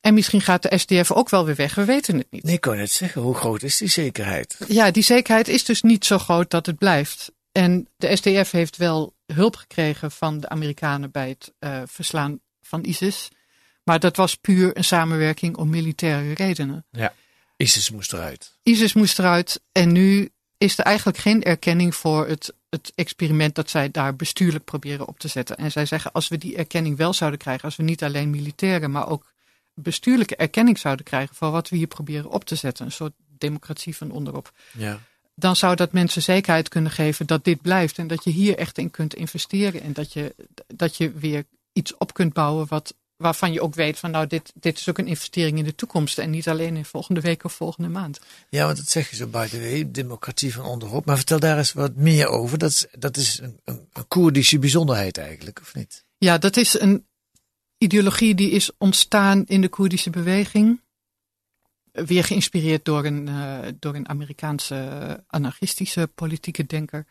En 0.00 0.14
misschien 0.14 0.40
gaat 0.40 0.62
de 0.62 0.78
SDF 0.78 1.12
ook 1.12 1.28
wel 1.28 1.44
weer 1.44 1.54
weg. 1.54 1.74
We 1.74 1.84
weten 1.84 2.18
het 2.18 2.30
niet. 2.30 2.42
Nee, 2.42 2.54
ik 2.54 2.60
kan 2.60 2.76
net 2.76 2.90
zeggen, 2.90 3.22
hoe 3.22 3.34
groot 3.34 3.62
is 3.62 3.76
die 3.76 3.88
zekerheid? 3.88 4.56
Ja, 4.68 4.90
die 4.90 5.02
zekerheid 5.02 5.48
is 5.48 5.64
dus 5.64 5.82
niet 5.82 6.04
zo 6.04 6.18
groot 6.18 6.50
dat 6.50 6.66
het 6.66 6.78
blijft. 6.78 7.32
En 7.52 7.88
de 7.96 8.16
SDF 8.16 8.50
heeft 8.50 8.76
wel 8.76 9.14
hulp 9.26 9.56
gekregen 9.56 10.10
van 10.10 10.40
de 10.40 10.48
Amerikanen 10.48 11.10
bij 11.10 11.28
het 11.28 11.52
eh, 11.58 11.82
verslaan 11.86 12.40
van 12.70 12.84
ISIS. 12.84 13.28
Maar 13.84 14.00
dat 14.00 14.16
was 14.16 14.34
puur 14.34 14.76
een 14.76 14.84
samenwerking 14.84 15.56
om 15.56 15.70
militaire 15.70 16.32
redenen. 16.32 16.84
ISIS 17.56 17.90
moest 17.90 18.12
eruit. 18.12 18.58
ISIS 18.62 18.92
moest 18.92 19.18
eruit 19.18 19.60
en 19.72 19.92
nu 19.92 20.30
is 20.58 20.78
er 20.78 20.84
eigenlijk 20.84 21.18
geen 21.18 21.42
erkenning 21.42 21.94
voor 21.94 22.26
het, 22.28 22.54
het 22.70 22.92
experiment 22.94 23.54
dat 23.54 23.70
zij 23.70 23.90
daar 23.90 24.16
bestuurlijk 24.16 24.64
proberen 24.64 25.06
op 25.08 25.18
te 25.18 25.28
zetten. 25.28 25.56
En 25.56 25.70
zij 25.70 25.86
zeggen, 25.86 26.12
als 26.12 26.28
we 26.28 26.38
die 26.38 26.56
erkenning 26.56 26.96
wel 26.96 27.12
zouden 27.12 27.38
krijgen, 27.38 27.64
als 27.64 27.76
we 27.76 27.82
niet 27.82 28.02
alleen 28.02 28.30
militaire, 28.30 28.88
maar 28.88 29.08
ook 29.08 29.32
bestuurlijke 29.74 30.36
erkenning 30.36 30.78
zouden 30.78 31.04
krijgen 31.04 31.34
voor 31.36 31.50
wat 31.50 31.68
we 31.68 31.76
hier 31.76 31.86
proberen 31.86 32.30
op 32.30 32.44
te 32.44 32.54
zetten, 32.54 32.84
een 32.86 32.92
soort 32.92 33.12
democratie 33.38 33.96
van 33.96 34.10
onderop, 34.10 34.52
Ja. 34.72 35.00
dan 35.34 35.56
zou 35.56 35.76
dat 35.76 35.92
mensen 35.92 36.22
zekerheid 36.22 36.68
kunnen 36.68 36.90
geven 36.90 37.26
dat 37.26 37.44
dit 37.44 37.62
blijft 37.62 37.98
en 37.98 38.06
dat 38.06 38.24
je 38.24 38.30
hier 38.30 38.58
echt 38.58 38.78
in 38.78 38.90
kunt 38.90 39.14
investeren 39.14 39.82
en 39.82 39.92
dat 39.92 40.12
je, 40.12 40.34
dat 40.66 40.96
je 40.96 41.12
weer 41.12 41.44
iets 41.80 41.96
op 41.96 42.14
kunt 42.14 42.32
bouwen 42.32 42.66
wat, 42.68 42.94
waarvan 43.16 43.52
je 43.52 43.60
ook 43.60 43.74
weet 43.74 43.98
van 43.98 44.10
nou 44.10 44.26
dit, 44.26 44.52
dit 44.54 44.78
is 44.78 44.88
ook 44.88 44.98
een 44.98 45.06
investering 45.06 45.58
in 45.58 45.64
de 45.64 45.74
toekomst 45.74 46.18
en 46.18 46.30
niet 46.30 46.48
alleen 46.48 46.76
in 46.76 46.84
volgende 46.84 47.20
week 47.20 47.44
of 47.44 47.52
volgende 47.52 47.88
maand. 47.88 48.20
ja, 48.48 48.64
want 48.64 48.76
dat 48.76 48.88
zeg 48.88 49.10
je 49.10 49.16
zo 49.16 49.26
by 49.26 49.46
the 49.48 49.58
way, 49.60 49.90
democratie 49.90 50.54
van 50.54 50.64
onderop. 50.64 51.04
Maar 51.06 51.16
vertel 51.16 51.40
daar 51.40 51.58
eens 51.58 51.72
wat 51.72 51.94
meer 51.96 52.26
over. 52.26 52.58
Dat 52.58 52.70
is, 52.70 52.86
dat 52.98 53.16
is 53.16 53.38
een, 53.42 53.60
een, 53.64 53.88
een 53.92 54.08
Koerdische 54.08 54.58
bijzonderheid 54.58 55.18
eigenlijk, 55.18 55.58
of 55.60 55.74
niet? 55.74 56.04
Ja, 56.18 56.38
dat 56.38 56.56
is 56.56 56.80
een 56.80 57.06
ideologie 57.78 58.34
die 58.34 58.50
is 58.50 58.70
ontstaan 58.78 59.44
in 59.46 59.60
de 59.60 59.68
Koerdische 59.68 60.10
beweging. 60.10 60.80
Weer 61.92 62.24
geïnspireerd 62.24 62.84
door 62.84 63.04
een, 63.04 63.28
eh, 63.28 63.58
door 63.78 63.94
een 63.94 64.08
Amerikaanse 64.08 64.76
anarchistische 65.26 66.10
politieke 66.14 66.66
denker. 66.66 67.06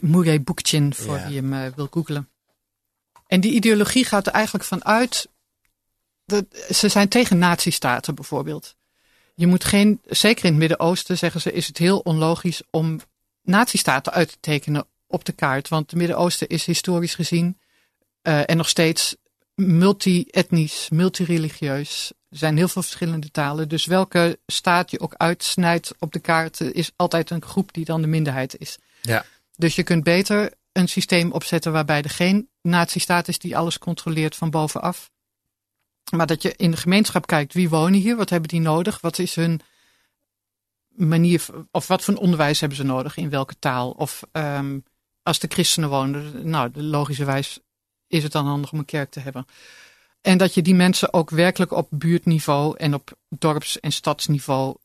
Murray 0.00 0.42
Bookchin, 0.42 0.94
voor 0.94 1.16
Ja. 1.16 1.26
wie 1.28 1.36
hem 1.36 1.52
eh, 1.52 1.66
wil 1.76 1.88
googlen. 1.90 2.28
En 3.26 3.40
die 3.40 3.52
ideologie 3.52 4.04
gaat 4.04 4.26
er 4.26 4.32
eigenlijk 4.32 4.64
van 4.64 4.84
uit. 4.84 5.28
Dat, 6.24 6.44
ze 6.70 6.88
zijn 6.88 7.08
tegen 7.08 7.38
nazistaten 7.38 8.14
bijvoorbeeld. 8.14 8.74
Je 9.34 9.46
moet 9.46 9.64
geen, 9.64 10.00
zeker 10.06 10.44
in 10.44 10.50
het 10.50 10.58
Midden-Oosten 10.58 11.18
zeggen 11.18 11.40
ze, 11.40 11.52
is 11.52 11.66
het 11.66 11.78
heel 11.78 11.98
onlogisch 11.98 12.62
om 12.70 13.00
nazistaten 13.42 14.12
uit 14.12 14.28
te 14.28 14.36
tekenen 14.40 14.86
op 15.06 15.24
de 15.24 15.32
kaart. 15.32 15.68
Want 15.68 15.90
het 15.90 15.98
Midden-Oosten 15.98 16.48
is 16.48 16.66
historisch 16.66 17.14
gezien 17.14 17.58
eh, 18.22 18.50
en 18.50 18.56
nog 18.56 18.68
steeds 18.68 19.16
multi-etnisch, 19.54 20.88
multireligieus. 20.90 22.12
Er 22.28 22.38
zijn 22.38 22.56
heel 22.56 22.68
veel 22.68 22.82
verschillende 22.82 23.30
talen. 23.30 23.68
Dus 23.68 23.86
welke 23.86 24.38
staat 24.46 24.90
je 24.90 25.00
ook 25.00 25.14
uitsnijdt 25.16 25.94
op 25.98 26.12
de 26.12 26.18
kaart, 26.18 26.60
is 26.60 26.90
altijd 26.96 27.30
een 27.30 27.42
groep 27.42 27.72
die 27.72 27.84
dan 27.84 28.00
de 28.00 28.06
minderheid 28.06 28.58
is. 28.58 28.78
Ja. 29.00 29.24
Dus 29.56 29.74
je 29.74 29.82
kunt 29.82 30.02
beter 30.02 30.52
een 30.72 30.88
systeem 30.88 31.32
opzetten 31.32 31.72
waarbij 31.72 32.02
er 32.02 32.10
geen 32.10 32.48
nazistaat 32.62 33.28
is 33.28 33.38
die 33.38 33.56
alles 33.56 33.78
controleert 33.78 34.36
van 34.36 34.50
bovenaf. 34.50 35.10
Maar 36.10 36.26
dat 36.26 36.42
je 36.42 36.54
in 36.56 36.70
de 36.70 36.76
gemeenschap 36.76 37.26
kijkt 37.26 37.54
wie 37.54 37.68
wonen 37.68 38.00
hier, 38.00 38.16
wat 38.16 38.30
hebben 38.30 38.48
die 38.48 38.60
nodig, 38.60 39.00
wat 39.00 39.18
is 39.18 39.34
hun 39.34 39.60
manier, 40.88 41.46
of 41.70 41.86
wat 41.86 42.02
voor 42.02 42.14
onderwijs 42.14 42.60
hebben 42.60 42.78
ze 42.78 42.84
nodig, 42.84 43.16
in 43.16 43.30
welke 43.30 43.58
taal. 43.58 43.90
Of 43.90 44.22
ehm, 44.32 44.78
als 45.22 45.38
de 45.38 45.48
christenen 45.48 45.88
wonen, 45.88 46.48
nou, 46.48 46.70
logischerwijs 46.82 47.58
is 48.06 48.22
het 48.22 48.32
dan 48.32 48.46
handig 48.46 48.72
om 48.72 48.78
een 48.78 48.84
kerk 48.84 49.10
te 49.10 49.20
hebben. 49.20 49.46
En 50.20 50.38
dat 50.38 50.54
je 50.54 50.62
die 50.62 50.74
mensen 50.74 51.12
ook 51.12 51.30
werkelijk 51.30 51.72
op 51.72 51.86
buurtniveau 51.90 52.76
en 52.76 52.94
op 52.94 53.12
dorps- 53.28 53.80
en 53.80 53.92
stadsniveau 53.92 54.76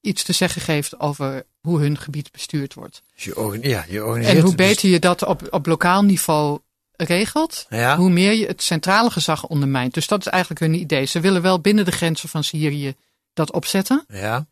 iets 0.00 0.22
te 0.22 0.32
zeggen 0.32 0.62
geeft 0.62 1.00
over 1.00 1.46
hoe 1.62 1.80
hun 1.80 1.98
gebied 1.98 2.32
bestuurd 2.32 2.74
wordt. 2.74 3.02
Dus 3.14 3.24
je, 3.24 3.58
ja, 3.62 3.84
je 3.88 4.02
En 4.02 4.34
hoe 4.34 4.42
dus- 4.42 4.54
beter 4.54 4.88
je 4.88 4.98
dat 4.98 5.24
op, 5.24 5.46
op 5.50 5.66
lokaal 5.66 6.02
niveau 6.02 6.58
regelt, 6.96 7.66
Ja, 7.68 7.96
hoe 7.96 8.10
meer 8.10 8.32
je 8.32 8.46
het 8.46 8.62
centrale 8.62 9.10
gezag 9.10 9.46
ondermijnt. 9.46 9.94
Dus 9.94 10.06
dat 10.06 10.20
is 10.20 10.26
eigenlijk 10.26 10.60
hun 10.60 10.74
idee. 10.74 11.04
Ze 11.04 11.20
willen 11.20 11.42
wel 11.42 11.60
binnen 11.60 11.84
de 11.84 11.90
grenzen 11.90 12.28
van 12.28 12.44
Syrië 12.44 12.94
dat 13.32 13.52
opzetten. 13.52 14.04
ja, 14.08 14.46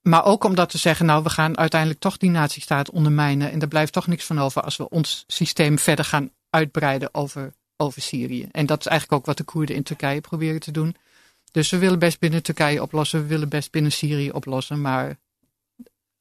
maar 0.00 0.24
ook 0.24 0.44
om 0.44 0.54
dat 0.54 0.70
te 0.70 0.78
zeggen, 0.78 1.06
nou, 1.06 1.22
we 1.22 1.30
gaan 1.30 1.58
uiteindelijk 1.58 2.00
toch 2.00 2.16
die 2.16 2.30
nazistaat 2.30 2.90
ondermijnen. 2.90 3.50
En 3.50 3.60
er 3.60 3.68
blijft 3.68 3.92
toch 3.92 4.06
niks 4.06 4.24
van 4.24 4.40
over 4.40 4.62
als 4.62 4.76
we 4.76 4.88
ons 4.88 5.24
systeem 5.26 5.78
verder 5.78 6.04
gaan 6.04 6.30
uitbreiden 6.50 7.14
over, 7.14 7.52
over 7.76 8.02
Syrië. 8.02 8.48
En 8.52 8.66
dat 8.66 8.80
is 8.80 8.86
eigenlijk 8.86 9.20
ook 9.20 9.26
wat 9.26 9.36
de 9.36 9.44
Koerden 9.44 9.76
in 9.76 9.82
Turkije 9.82 10.20
proberen 10.20 10.60
te 10.60 10.70
doen. 10.70 10.96
Dus 11.52 11.70
we 11.70 11.78
willen 11.78 11.98
best 11.98 12.18
binnen 12.18 12.42
Turkije 12.42 12.82
oplossen, 12.82 13.20
we 13.20 13.26
willen 13.26 13.48
best 13.48 13.70
binnen 13.70 13.92
Syrië 13.92 14.30
oplossen. 14.30 14.80
Maar 14.80 15.16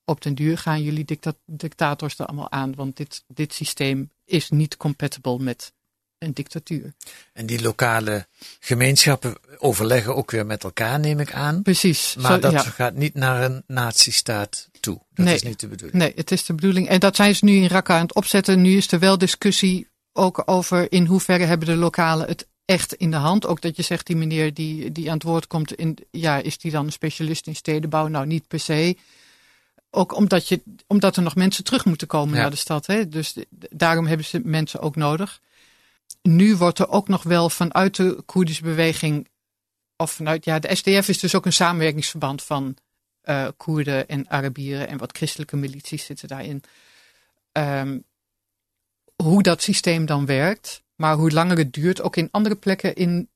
op 0.09 0.21
den 0.21 0.35
duur 0.35 0.57
gaan 0.57 0.83
jullie 0.83 1.05
dicta 1.05 1.33
dictators 1.45 2.19
er 2.19 2.25
allemaal 2.25 2.51
aan. 2.51 2.75
Want 2.75 2.97
dit, 2.97 3.23
dit 3.27 3.53
systeem 3.53 4.09
is 4.25 4.49
niet 4.49 4.77
compatible 4.77 5.39
met 5.39 5.73
een 6.17 6.33
dictatuur. 6.33 6.93
En 7.33 7.45
die 7.45 7.61
lokale 7.61 8.27
gemeenschappen 8.59 9.35
overleggen 9.57 10.15
ook 10.15 10.31
weer 10.31 10.45
met 10.45 10.63
elkaar, 10.63 10.99
neem 10.99 11.19
ik 11.19 11.33
aan. 11.33 11.61
Precies. 11.61 12.15
Maar 12.15 12.31
Zo- 12.31 12.39
dat 12.39 12.51
ja. 12.51 12.61
gaat 12.61 12.93
niet 12.95 13.13
naar 13.13 13.43
een 13.43 13.63
nazistaat 13.67 14.69
toe. 14.79 14.99
Dat 15.13 15.25
Nee. 15.25 15.35
is 15.35 15.43
niet 15.43 15.59
de 15.59 15.67
bedoeling. 15.67 15.97
Nee, 15.97 16.11
het 16.15 16.31
is 16.31 16.45
de 16.45 16.53
bedoeling. 16.53 16.87
En 16.87 16.99
dat 16.99 17.15
zijn 17.15 17.35
ze 17.35 17.45
nu 17.45 17.55
in 17.55 17.67
Raqqa 17.67 17.95
aan 17.95 18.01
het 18.01 18.15
opzetten. 18.15 18.61
Nu 18.61 18.77
is 18.77 18.91
er 18.91 18.99
wel 18.99 19.17
discussie 19.17 19.87
ook 20.13 20.41
over 20.45 20.91
in 20.91 21.05
hoeverre 21.05 21.43
hebben 21.43 21.67
de 21.67 21.75
lokalen 21.75 22.27
het 22.27 22.47
echt 22.65 22.93
in 22.93 23.11
de 23.11 23.17
hand. 23.17 23.45
Ook 23.47 23.61
dat 23.61 23.75
je 23.75 23.81
zegt, 23.83 24.07
die 24.07 24.15
meneer 24.15 24.53
die, 24.53 24.91
die 24.91 25.07
aan 25.07 25.13
het 25.13 25.23
woord 25.23 25.47
komt, 25.47 25.73
in, 25.73 25.97
ja, 26.11 26.37
is 26.37 26.57
die 26.57 26.71
dan 26.71 26.85
een 26.85 26.91
specialist 26.91 27.47
in 27.47 27.55
stedenbouw? 27.55 28.07
Nou, 28.07 28.25
niet 28.25 28.47
per 28.47 28.59
se. 28.59 28.95
Ook 29.91 30.15
omdat, 30.15 30.47
je, 30.47 30.61
omdat 30.87 31.15
er 31.15 31.23
nog 31.23 31.35
mensen 31.35 31.63
terug 31.63 31.85
moeten 31.85 32.07
komen 32.07 32.35
Ja. 32.35 32.41
naar 32.41 32.49
de 32.49 32.55
stad. 32.57 32.85
Hè? 32.85 33.07
Dus 33.09 33.35
daarom 33.69 34.05
hebben 34.07 34.25
ze 34.25 34.41
mensen 34.43 34.79
ook 34.79 34.95
nodig. 34.95 35.41
Nu 36.21 36.55
wordt 36.55 36.79
er 36.79 36.89
ook 36.89 37.07
nog 37.07 37.23
wel 37.23 37.49
vanuit 37.49 37.95
de 37.95 38.21
Koerdische 38.25 38.63
beweging, 38.63 39.27
of 39.97 40.11
vanuit, 40.11 40.45
ja, 40.45 40.59
de 40.59 40.75
SDF 40.75 41.07
is 41.07 41.19
dus 41.19 41.35
ook 41.35 41.45
een 41.45 41.53
samenwerkingsverband 41.53 42.43
van 42.43 42.75
eh 43.21 43.47
Koerden 43.57 44.07
en 44.07 44.29
Arabieren 44.29 44.87
en 44.87 44.97
wat 44.97 45.17
christelijke 45.17 45.55
milities 45.55 46.05
zitten 46.05 46.27
daarin. 46.27 46.63
Ehm, 47.51 47.99
hoe 49.15 49.43
dat 49.43 49.61
systeem 49.61 50.05
dan 50.05 50.25
werkt, 50.25 50.83
maar 50.95 51.15
hoe 51.15 51.31
langer 51.31 51.57
het 51.57 51.73
duurt, 51.73 52.01
ook 52.01 52.15
in 52.15 52.27
andere 52.31 52.55
plekken 52.55 52.95
in, 52.95 53.29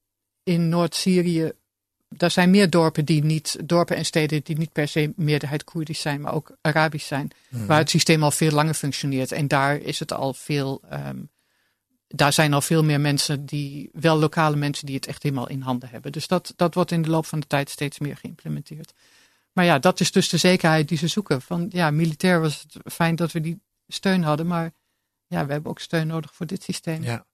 in 0.43 0.69
Noord-Syrië. 0.69 1.51
Daar 2.17 2.31
zijn 2.31 2.49
meer 2.49 2.69
dorpen, 2.69 3.05
die 3.05 3.23
niet, 3.23 3.57
dorpen 3.63 3.95
en 3.95 4.05
steden 4.05 4.43
die 4.43 4.57
niet 4.57 4.71
per 4.71 4.87
se 4.87 5.13
meerderheid 5.15 5.63
Koerdisch 5.63 6.01
zijn, 6.01 6.21
maar 6.21 6.33
ook 6.33 6.55
Arabisch 6.61 7.07
zijn. 7.07 7.31
Waar 7.49 7.77
het 7.77 7.89
systeem 7.89 8.23
al 8.23 8.31
veel 8.31 8.51
langer 8.51 8.73
functioneert. 8.73 9.31
En 9.31 9.47
daar 9.47 9.77
is 9.77 9.99
het 9.99 10.13
al 10.13 10.33
veel. 10.33 10.81
ehm, 10.89 11.17
daar 12.07 12.33
zijn 12.33 12.53
al 12.53 12.61
veel 12.61 12.83
meer 12.83 13.01
mensen 13.01 13.45
die, 13.45 13.89
wel 13.93 14.17
lokale 14.19 14.55
mensen 14.55 14.85
die 14.85 14.95
het 14.95 15.07
echt 15.07 15.23
helemaal 15.23 15.49
in 15.49 15.61
handen 15.61 15.89
hebben. 15.89 16.11
Dus 16.11 16.27
dat, 16.27 16.53
dat 16.55 16.73
wordt 16.73 16.91
in 16.91 17.01
de 17.01 17.09
loop 17.09 17.25
van 17.25 17.39
de 17.39 17.47
tijd 17.47 17.69
steeds 17.69 17.99
meer 17.99 18.17
geïmplementeerd. 18.17 18.93
Maar 19.51 19.65
ja, 19.65 19.79
dat 19.79 19.99
is 19.99 20.11
dus 20.11 20.29
de 20.29 20.37
zekerheid 20.37 20.87
die 20.87 20.97
ze 20.97 21.07
zoeken. 21.07 21.41
Van 21.41 21.65
ja, 21.69 21.91
militair 21.91 22.41
was 22.41 22.65
het 22.67 22.93
fijn 22.93 23.15
dat 23.15 23.31
we 23.31 23.41
die 23.41 23.61
steun 23.87 24.23
hadden, 24.23 24.47
maar 24.47 24.71
ja, 25.27 25.45
we 25.45 25.51
hebben 25.51 25.71
ook 25.71 25.79
steun 25.79 26.07
nodig 26.07 26.33
voor 26.35 26.45
dit 26.45 26.63
systeem. 26.63 27.03
Ja. 27.03 27.25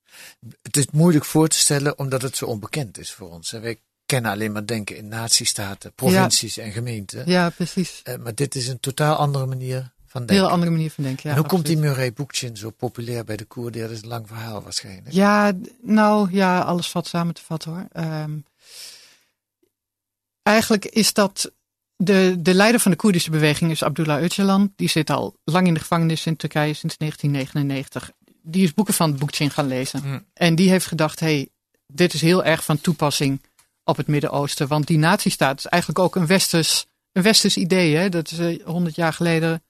Het 0.62 0.78
is 0.78 0.86
moeilijk 0.92 1.26
voor 1.26 1.48
te 1.48 1.58
stellen 1.58 1.98
omdat 1.98 2.22
het 2.22 2.38
zo 2.38 2.46
onbekend 2.46 2.98
is 2.98 3.13
voor 3.13 3.30
ons. 3.30 3.52
hè. 3.52 3.60
Wij 3.60 3.80
kennen 4.10 4.32
alleen 4.32 4.52
maar 4.52 4.65
denken 4.65 4.98
in 4.98 5.08
nazistaten, 5.08 5.93
provincies 5.93 6.58
en 6.58 6.72
gemeenten. 6.72 7.24
Ja, 7.26 7.50
precies. 7.50 8.02
Eh, 8.04 8.17
maar 8.17 8.36
dit 8.36 8.56
is 8.56 8.67
een 8.67 8.80
totaal 8.80 9.15
andere 9.15 9.45
manier 9.45 9.91
van 10.06 10.26
denken. 10.26 10.45
Heel 10.45 10.54
andere 10.54 10.72
manier 10.72 10.91
van 10.91 11.04
denken. 11.04 11.30
Ja, 11.30 11.36
en 11.36 11.41
hoe 11.41 11.50
komt 11.50 11.65
die. 11.65 11.78
Murray 11.78 12.13
Bookchin 12.13 12.58
zo 12.58 12.69
populair 12.69 13.24
bij 13.24 13.38
de 13.38 13.45
Koerden? 13.45 13.82
Dat 13.82 13.91
is 13.91 14.02
een 14.02 14.08
lang 14.08 14.28
verhaal 14.28 14.62
waarschijnlijk. 14.62 15.12
Ja, 15.12 15.52
nou 15.82 16.28
ja, 16.32 16.60
alles 16.60 16.89
valt 16.89 17.08
samen 17.08 17.34
te 17.34 17.41
vatten 17.41 17.72
hoor. 17.72 17.88
Ehm, 17.91 18.38
eigenlijk 20.43 20.86
is 20.86 21.13
dat. 21.13 21.52
De, 22.02 22.36
de 22.39 22.54
leider 22.54 22.80
van 22.80 22.91
de 22.91 22.98
Koerdische 22.98 23.30
beweging 23.30 23.72
is 23.72 23.84
Abdullah 23.84 24.24
Öcalan. 24.24 24.76
Die 24.76 24.89
zit 24.89 25.10
al 25.10 25.36
lang 25.43 25.67
in 25.67 25.74
de 25.74 25.80
gevangenis 25.80 26.26
in 26.26 26.36
Turkije 26.36 26.74
sinds 26.74 26.98
1999. 26.98 28.12
Die 28.41 28.63
is 28.63 28.74
boeken 28.74 28.93
van 28.93 29.17
Boekchin 29.17 29.52
gaan 29.52 29.67
lezen. 29.67 30.02
Hmm. 30.02 30.26
En 30.34 30.56
die 30.56 30.69
heeft 30.69 30.86
gedacht: 30.86 31.19
hey, 31.19 31.50
dit 31.88 32.13
is 32.13 32.22
heel 32.22 32.43
erg 32.43 32.63
van 32.63 32.82
toepassing 32.82 33.41
op 33.89 33.97
het 33.97 34.08
Midden-Oosten. 34.08 34.67
Want 34.67 34.88
die 34.88 34.97
nazistaat 34.97 35.58
is 35.58 35.65
eigenlijk 35.65 36.02
ook 36.02 36.15
een 36.15 36.28
westers, 36.28 36.86
een 37.12 37.23
westers 37.23 37.58
idee. 37.58 37.95
Hè? 37.95 38.10
Dat 38.10 38.32
is 38.32 38.62
honderd 38.63 38.95
jaar 38.95 39.13
geleden, 39.13 39.63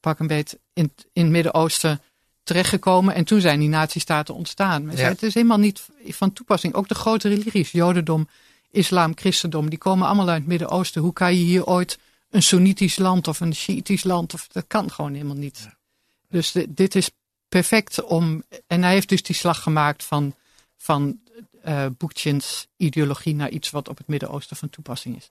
pak 0.00 0.18
een 0.18 0.26
beet, 0.26 0.58
in, 0.72 0.92
in 1.12 1.22
het 1.22 1.32
Midden-Oosten 1.32 2.00
terechtgekomen. 2.42 3.14
En 3.14 3.24
toen 3.24 3.40
zijn 3.40 3.60
die 3.60 3.68
nazistaten 3.68 4.34
ontstaan. 4.34 4.86
Maar 4.86 4.96
Ja. 4.96 5.08
het 5.08 5.22
is 5.22 5.34
helemaal 5.34 5.58
niet 5.58 5.88
van 6.08 6.32
toepassing. 6.32 6.74
Ook 6.74 6.88
de 6.88 6.94
grote 6.94 7.28
religies, 7.28 7.70
Jodendom, 7.70 8.28
Islam, 8.70 9.12
Christendom, 9.14 9.68
die 9.70 9.78
komen 9.78 10.06
allemaal 10.06 10.28
uit 10.28 10.38
het 10.38 10.46
Midden-Oosten. 10.46 11.02
Hoe 11.02 11.12
kan 11.12 11.34
je 11.36 11.44
hier 11.44 11.64
ooit 11.66 11.98
een 12.30 12.42
Soenitisch 12.42 12.96
land 12.96 13.28
of 13.28 13.40
een 13.40 13.54
Shiïtisch 13.54 14.04
land, 14.04 14.34
of, 14.34 14.46
dat 14.48 14.64
kan 14.66 14.90
gewoon 14.90 15.12
helemaal 15.12 15.36
niet. 15.36 15.68
Dus 16.28 16.52
di- 16.52 16.66
dit 16.68 16.94
is 16.94 17.10
perfect 17.48 18.02
om. 18.02 18.42
En 18.66 18.82
hij 18.82 18.92
heeft 18.92 19.08
dus 19.08 19.22
die 19.22 19.36
slag 19.36 19.62
gemaakt 19.62 20.04
van, 20.04 20.34
van 20.76 21.18
eh 21.62 21.86
Boekchins 21.98 22.66
ideologie 22.76 23.34
naar 23.34 23.50
iets 23.50 23.70
wat 23.70 23.88
op 23.88 23.98
het 23.98 24.06
Midden-Oosten 24.06 24.56
van 24.56 24.70
toepassing 24.70 25.16
is. 25.16 25.30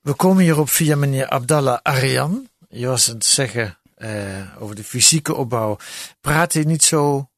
We 0.00 0.14
komen 0.14 0.42
hierop 0.42 0.68
via 0.68 0.96
meneer 0.96 1.28
Abdallah 1.28 1.78
Arian. 1.82 2.48
Je 2.68 2.86
was 2.86 3.08
aan 3.08 3.14
het 3.14 3.24
zeggen 3.24 3.78
eh, 3.94 4.10
over 4.58 4.74
de 4.74 4.84
fysieke 4.84 5.34
opbouw. 5.34 5.76
Praat 6.20 6.52
hij 6.52 6.62
niet 6.62 6.82
zo? 6.82 7.28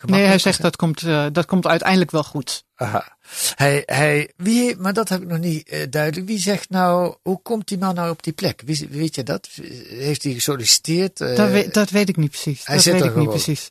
Nee, 0.00 0.24
hij 0.24 0.38
zegt 0.38 0.62
dat 0.62 0.76
komt, 0.76 1.02
eh, 1.02 1.26
dat 1.32 1.46
komt 1.46 1.66
uiteindelijk 1.66 2.10
wel 2.10 2.24
goed. 2.24 2.64
Aha. 2.74 3.16
Hij, 3.54 3.82
hij, 3.86 4.32
wie, 4.36 4.76
maar 4.76 4.92
dat 4.92 5.08
heb 5.08 5.22
ik 5.22 5.28
nog 5.28 5.38
niet 5.38 5.86
duidelijk. 5.90 6.26
Wie 6.26 6.38
zegt 6.38 6.70
nou, 6.70 7.16
hoe 7.22 7.42
komt 7.42 7.68
die 7.68 7.78
man 7.78 7.94
nou 7.94 8.10
op 8.10 8.22
die 8.22 8.32
plek? 8.32 8.62
Wie, 8.64 8.88
weet 8.90 9.14
je 9.14 9.22
dat? 9.22 9.48
Heeft 9.88 10.22
hij 10.22 10.32
gesolliciteerd? 10.32 11.18
Dat, 11.18 11.50
weet, 11.50 11.74
dat 11.74 11.90
weet 11.90 12.08
ik 12.08 12.16
niet 12.16 12.30
precies. 12.30 12.66
hij 12.66 12.74
Dat 12.74 12.84
zit 12.84 12.92
weet 12.92 13.02
er 13.02 13.08
ik 13.08 13.16
niet 13.16 13.28
precies. 13.28 13.70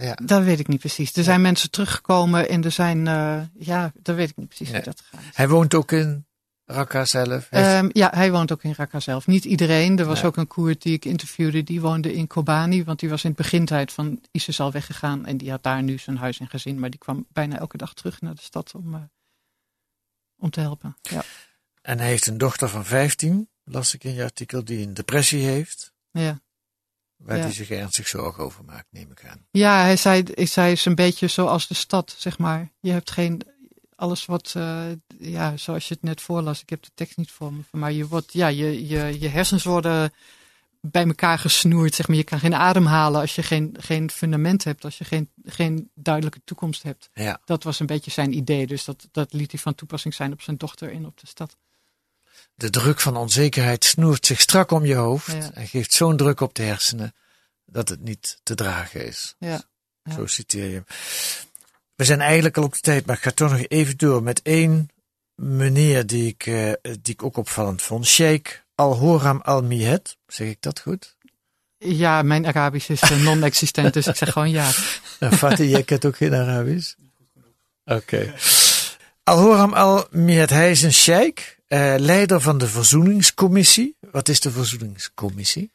Ja. 0.00 0.14
Dat 0.24 0.42
weet 0.42 0.58
ik 0.60 0.68
niet 0.68 0.78
precies. 0.80 1.16
Er 1.16 1.24
zijn 1.24 1.40
mensen 1.40 1.70
teruggekomen 1.70 2.48
en 2.48 2.64
er 2.64 2.70
zijn, 2.70 3.06
eh, 3.06 3.42
ja, 3.58 3.92
dat 4.02 4.16
weet 4.16 4.30
ik 4.30 4.36
niet 4.36 4.48
precies 4.48 4.70
hoe 4.70 4.82
dat 4.82 5.00
gaat. 5.00 5.20
Hij 5.32 5.48
woont 5.48 5.74
ook 5.74 5.92
in 5.92 6.26
Raqqa 6.64 7.04
zelf. 7.04 7.46
Heeft- 7.50 7.66
Ehm, 7.66 7.88
ja, 7.92 8.10
hij 8.14 8.30
woont 8.30 8.52
ook 8.52 8.62
in 8.62 8.74
Raqqa 8.76 9.00
zelf. 9.00 9.26
Niet 9.26 9.44
iedereen. 9.44 9.98
Er 9.98 10.04
was 10.04 10.24
ook 10.24 10.36
een 10.36 10.46
Koerd 10.46 10.82
die 10.82 10.92
ik 10.92 11.04
interviewde, 11.04 11.62
die 11.62 11.80
woonde 11.80 12.12
in 12.14 12.26
Kobani. 12.26 12.84
Want 12.84 13.00
die 13.00 13.08
was 13.08 13.24
in 13.24 13.28
het 13.30 13.38
begintijd 13.38 13.92
van 13.92 14.20
ISIS 14.30 14.60
al 14.60 14.72
weggegaan. 14.72 15.26
En 15.26 15.36
die 15.36 15.50
had 15.50 15.62
daar 15.62 15.82
nu 15.82 15.98
zijn 15.98 16.16
huis 16.16 16.40
en 16.40 16.48
gezin. 16.48 16.78
Maar 16.78 16.90
die 16.90 16.98
kwam 16.98 17.26
bijna 17.32 17.58
elke 17.58 17.76
dag 17.76 17.94
terug 17.94 18.20
naar 18.20 18.34
de 18.34 18.40
stad 18.42 18.74
om, 18.74 18.94
eh, 18.94 19.00
om 20.38 20.50
te 20.50 20.60
helpen. 20.60 20.96
Ja. 21.02 21.22
En 21.82 21.98
hij 21.98 22.08
heeft 22.08 22.26
een 22.26 22.38
dochter 22.38 22.68
van 22.68 22.84
15, 22.84 23.48
las 23.64 23.94
ik 23.94 24.04
in 24.04 24.14
je 24.14 24.22
artikel, 24.22 24.64
die 24.64 24.86
een 24.86 24.94
depressie 24.94 25.42
heeft. 25.44 25.92
Ja. 26.10 26.40
Waar 27.20 27.36
Ja. 27.36 27.42
hij 27.42 27.52
zich 27.52 27.70
ernstig 27.70 28.08
zorgen 28.08 28.44
over 28.44 28.64
maakt, 28.64 28.86
neem 28.90 29.10
ik 29.10 29.24
aan. 29.24 29.46
Ja, 29.50 29.82
hij 29.82 29.96
zei, 29.96 30.22
ik 30.22 30.48
zei 30.48 30.72
is 30.72 30.84
een 30.84 30.94
beetje 30.94 31.28
zoals 31.28 31.66
de 31.68 31.74
stad, 31.74 32.14
zeg 32.18 32.38
maar. 32.38 32.70
Je 32.80 32.90
hebt 32.90 33.10
geen, 33.10 33.42
alles 33.96 34.26
wat, 34.26 34.52
eh, 34.56 34.82
ja, 35.18 35.56
zoals 35.56 35.88
je 35.88 35.94
het 35.94 36.02
net 36.02 36.20
voorlas, 36.20 36.60
ik 36.62 36.70
heb 36.70 36.82
de 36.82 36.90
tekst 36.94 37.16
niet 37.16 37.30
voor 37.30 37.52
me, 37.52 37.60
maar 37.70 37.92
je 37.92 38.06
wordt, 38.08 38.32
ja, 38.32 38.48
je, 38.48 38.86
je, 38.88 39.20
je 39.20 39.28
hersens 39.28 39.64
worden 39.64 40.12
bij 40.80 41.06
elkaar 41.06 41.38
gesnoerd, 41.38 41.94
zeg 41.94 42.08
maar. 42.08 42.16
Je 42.16 42.24
kan 42.24 42.38
geen 42.40 42.54
adem 42.54 42.86
halen 42.86 43.20
als 43.20 43.34
je 43.34 43.42
geen, 43.42 43.76
geen 43.78 44.10
fundament 44.10 44.64
hebt, 44.64 44.84
als 44.84 44.98
je 44.98 45.04
geen, 45.04 45.30
geen 45.44 45.90
duidelijke 45.94 46.40
toekomst 46.44 46.82
hebt. 46.82 47.08
Ja. 47.14 47.40
Dat 47.44 47.62
was 47.62 47.80
een 47.80 47.86
beetje 47.86 48.10
zijn 48.10 48.32
idee, 48.36 48.66
dus 48.66 48.84
dat, 48.84 49.08
dat 49.12 49.32
liet 49.32 49.50
hij 49.50 49.60
van 49.60 49.74
toepassing 49.74 50.14
zijn 50.14 50.32
op 50.32 50.42
zijn 50.42 50.56
dochter 50.56 50.92
en 50.92 51.06
op 51.06 51.20
de 51.20 51.26
stad. 51.26 51.56
De 52.60 52.70
druk 52.70 53.00
van 53.00 53.16
onzekerheid 53.16 53.84
snoert 53.84 54.26
zich 54.26 54.40
strak 54.40 54.70
om 54.70 54.84
je 54.84 54.94
hoofd 54.94 55.32
Ja. 55.32 55.50
en 55.54 55.66
geeft 55.68 55.92
zo'n 55.92 56.16
druk 56.16 56.40
op 56.40 56.54
de 56.54 56.62
hersenen 56.62 57.14
dat 57.66 57.88
het 57.88 58.00
niet 58.02 58.40
te 58.42 58.54
dragen 58.54 59.06
is. 59.06 59.34
Ja. 59.38 59.62
Ja. 60.02 60.14
Zo 60.14 60.26
citeer 60.26 60.64
je 60.64 60.74
hem. 60.74 60.84
We 61.94 62.04
zijn 62.04 62.20
eigenlijk 62.20 62.56
al 62.56 62.62
op 62.62 62.72
de 62.72 62.80
tijd, 62.80 63.06
maar 63.06 63.16
ik 63.16 63.22
ga 63.22 63.30
toch 63.30 63.50
nog 63.50 63.60
even 63.68 63.96
door 63.96 64.22
met 64.22 64.42
één 64.42 64.88
meneer 65.34 66.06
die 66.06 66.26
ik, 66.26 66.46
eh, 66.46 66.72
die 66.82 67.12
ik 67.14 67.22
ook 67.22 67.36
opvallend 67.36 67.82
vond. 67.82 68.06
Sheikh 68.06 68.52
Al-Horam 68.74 69.40
Al-Mihed. 69.40 70.16
Zeg 70.26 70.48
ik 70.48 70.60
dat 70.60 70.80
goed? 70.80 71.16
Ja, 71.78 72.22
mijn 72.22 72.46
Arabisch 72.46 72.88
is 72.90 73.00
eh, 73.00 73.22
non-existent, 73.22 73.94
dus 73.94 74.06
ik 74.06 74.16
zeg 74.16 74.32
gewoon 74.32 74.50
ja. 74.50 74.70
Nou, 75.20 75.36
Fatih, 75.36 75.70
jij 75.70 75.82
kent 75.82 76.04
ook 76.04 76.16
geen 76.16 76.34
Arabisch? 76.34 76.94
Oké. 77.84 78.34
Al-Horam 79.24 79.72
Al-Mihed, 79.72 80.50
hij 80.50 80.70
is 80.70 80.82
een 80.82 80.92
sheikh, 80.92 81.58
eh, 81.70 81.94
leider 81.98 82.40
van 82.40 82.58
de 82.58 82.66
Verzoeningscommissie. 82.68 83.96
Wat 84.12 84.28
is 84.28 84.40
de 84.40 84.50
Verzoeningscommissie? 84.50 85.70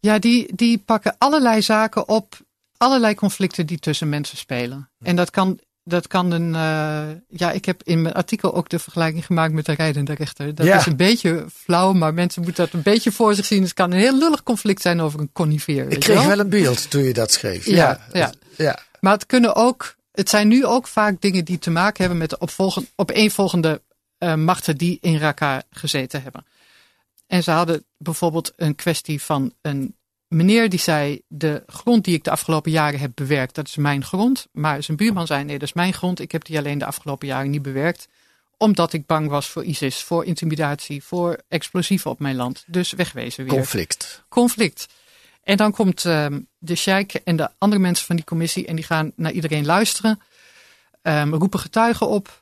Ja, 0.00 0.18
die, 0.18 0.50
die 0.54 0.78
pakken 0.78 1.14
allerlei 1.18 1.62
zaken 1.62 2.08
op, 2.08 2.38
allerlei 2.76 3.14
conflicten 3.14 3.66
die 3.66 3.78
tussen 3.78 4.08
mensen 4.08 4.36
spelen. 4.36 4.90
En 5.02 5.16
dat 5.16 5.30
kan, 5.30 5.58
dat 5.84 6.06
kan 6.06 6.30
een. 6.30 6.54
eh, 6.54 7.16
ja, 7.28 7.50
ik 7.50 7.64
heb 7.64 7.82
in 7.82 8.02
mijn 8.02 8.14
artikel 8.14 8.54
ook 8.54 8.68
de 8.68 8.78
vergelijking 8.78 9.26
gemaakt 9.26 9.52
met 9.52 9.66
de 9.66 9.72
rijdende 9.72 10.14
rechter. 10.14 10.54
Dat 10.54 10.66
Ja. 10.66 10.76
is 10.78 10.86
een 10.86 10.96
beetje 10.96 11.46
flauw, 11.54 11.92
maar 11.92 12.14
mensen 12.14 12.42
moeten 12.42 12.64
dat 12.64 12.74
een 12.74 12.82
beetje 12.82 13.12
voor 13.12 13.34
zich 13.34 13.44
zien. 13.46 13.62
Het 13.62 13.74
kan 13.74 13.92
een 13.92 13.98
heel 13.98 14.18
lullig 14.18 14.42
conflict 14.42 14.82
zijn 14.82 15.00
over 15.00 15.20
een 15.20 15.32
conifeer. 15.32 15.90
Ik 15.90 16.00
kreeg 16.00 16.18
wel? 16.18 16.26
wel 16.26 16.38
een 16.38 16.48
beeld 16.50 16.90
toen 16.90 17.02
je 17.02 17.12
dat 17.12 17.32
schreef. 17.32 17.66
Ja, 17.66 18.00
ja. 18.12 18.32
ja. 18.56 18.78
Maar 19.00 19.12
het 19.12 19.26
kunnen 19.26 19.54
ook. 19.54 19.94
Het 20.12 20.28
zijn 20.28 20.48
nu 20.48 20.66
ook 20.66 20.86
vaak 20.86 21.20
dingen 21.20 21.44
die 21.44 21.58
te 21.58 21.70
maken 21.70 22.00
hebben 22.00 22.18
met 22.18 22.30
de 22.30 22.38
opvolgen, 22.38 22.86
opeenvolgende 22.96 23.82
eh, 24.22 24.34
machten 24.34 24.76
die 24.76 24.98
in 25.00 25.16
Raqqa 25.16 25.62
gezeten 25.70 26.22
hebben. 26.22 26.46
En 27.26 27.42
ze 27.42 27.50
hadden 27.50 27.84
bijvoorbeeld 27.96 28.52
een 28.56 28.74
kwestie 28.74 29.22
van 29.22 29.54
een 29.60 29.96
meneer 30.28 30.68
die 30.68 30.78
zei: 30.78 31.22
De 31.28 31.62
grond 31.66 32.04
die 32.04 32.14
ik 32.14 32.24
de 32.24 32.30
afgelopen 32.30 32.70
jaren 32.70 33.00
heb 33.00 33.10
bewerkt, 33.14 33.54
dat 33.54 33.68
is 33.68 33.76
mijn 33.76 34.04
grond. 34.04 34.48
Maar 34.52 34.82
zijn 34.82 34.96
buurman 34.96 35.26
zei: 35.26 35.44
Nee, 35.44 35.58
dat 35.58 35.68
is 35.68 35.74
mijn 35.74 35.92
grond. 35.92 36.20
Ik 36.20 36.32
heb 36.32 36.44
die 36.44 36.58
alleen 36.58 36.78
de 36.78 36.84
afgelopen 36.84 37.26
jaren 37.26 37.50
niet 37.50 37.62
bewerkt. 37.62 38.08
Omdat 38.56 38.92
ik 38.92 39.06
bang 39.06 39.28
was 39.28 39.48
voor 39.48 39.64
ISIS, 39.64 40.02
voor 40.02 40.24
intimidatie, 40.24 41.04
voor 41.04 41.40
explosieven 41.48 42.10
op 42.10 42.18
mijn 42.18 42.36
land. 42.36 42.64
Dus 42.66 42.92
wegwezen 42.92 43.44
weer. 43.44 43.54
Conflict. 43.54 44.24
Conflict. 44.28 44.88
En 45.42 45.56
dan 45.56 45.72
komt 45.72 46.04
ehm, 46.04 46.40
de 46.58 46.74
sheik 46.74 47.14
en 47.14 47.36
de 47.36 47.50
andere 47.58 47.80
mensen 47.80 48.06
van 48.06 48.16
die 48.16 48.24
commissie 48.24 48.66
en 48.66 48.76
die 48.76 48.84
gaan 48.84 49.12
naar 49.16 49.32
iedereen 49.32 49.66
luisteren. 49.66 50.20
Um, 51.02 51.34
roepen 51.34 51.60
getuigen 51.60 52.08
op. 52.08 52.41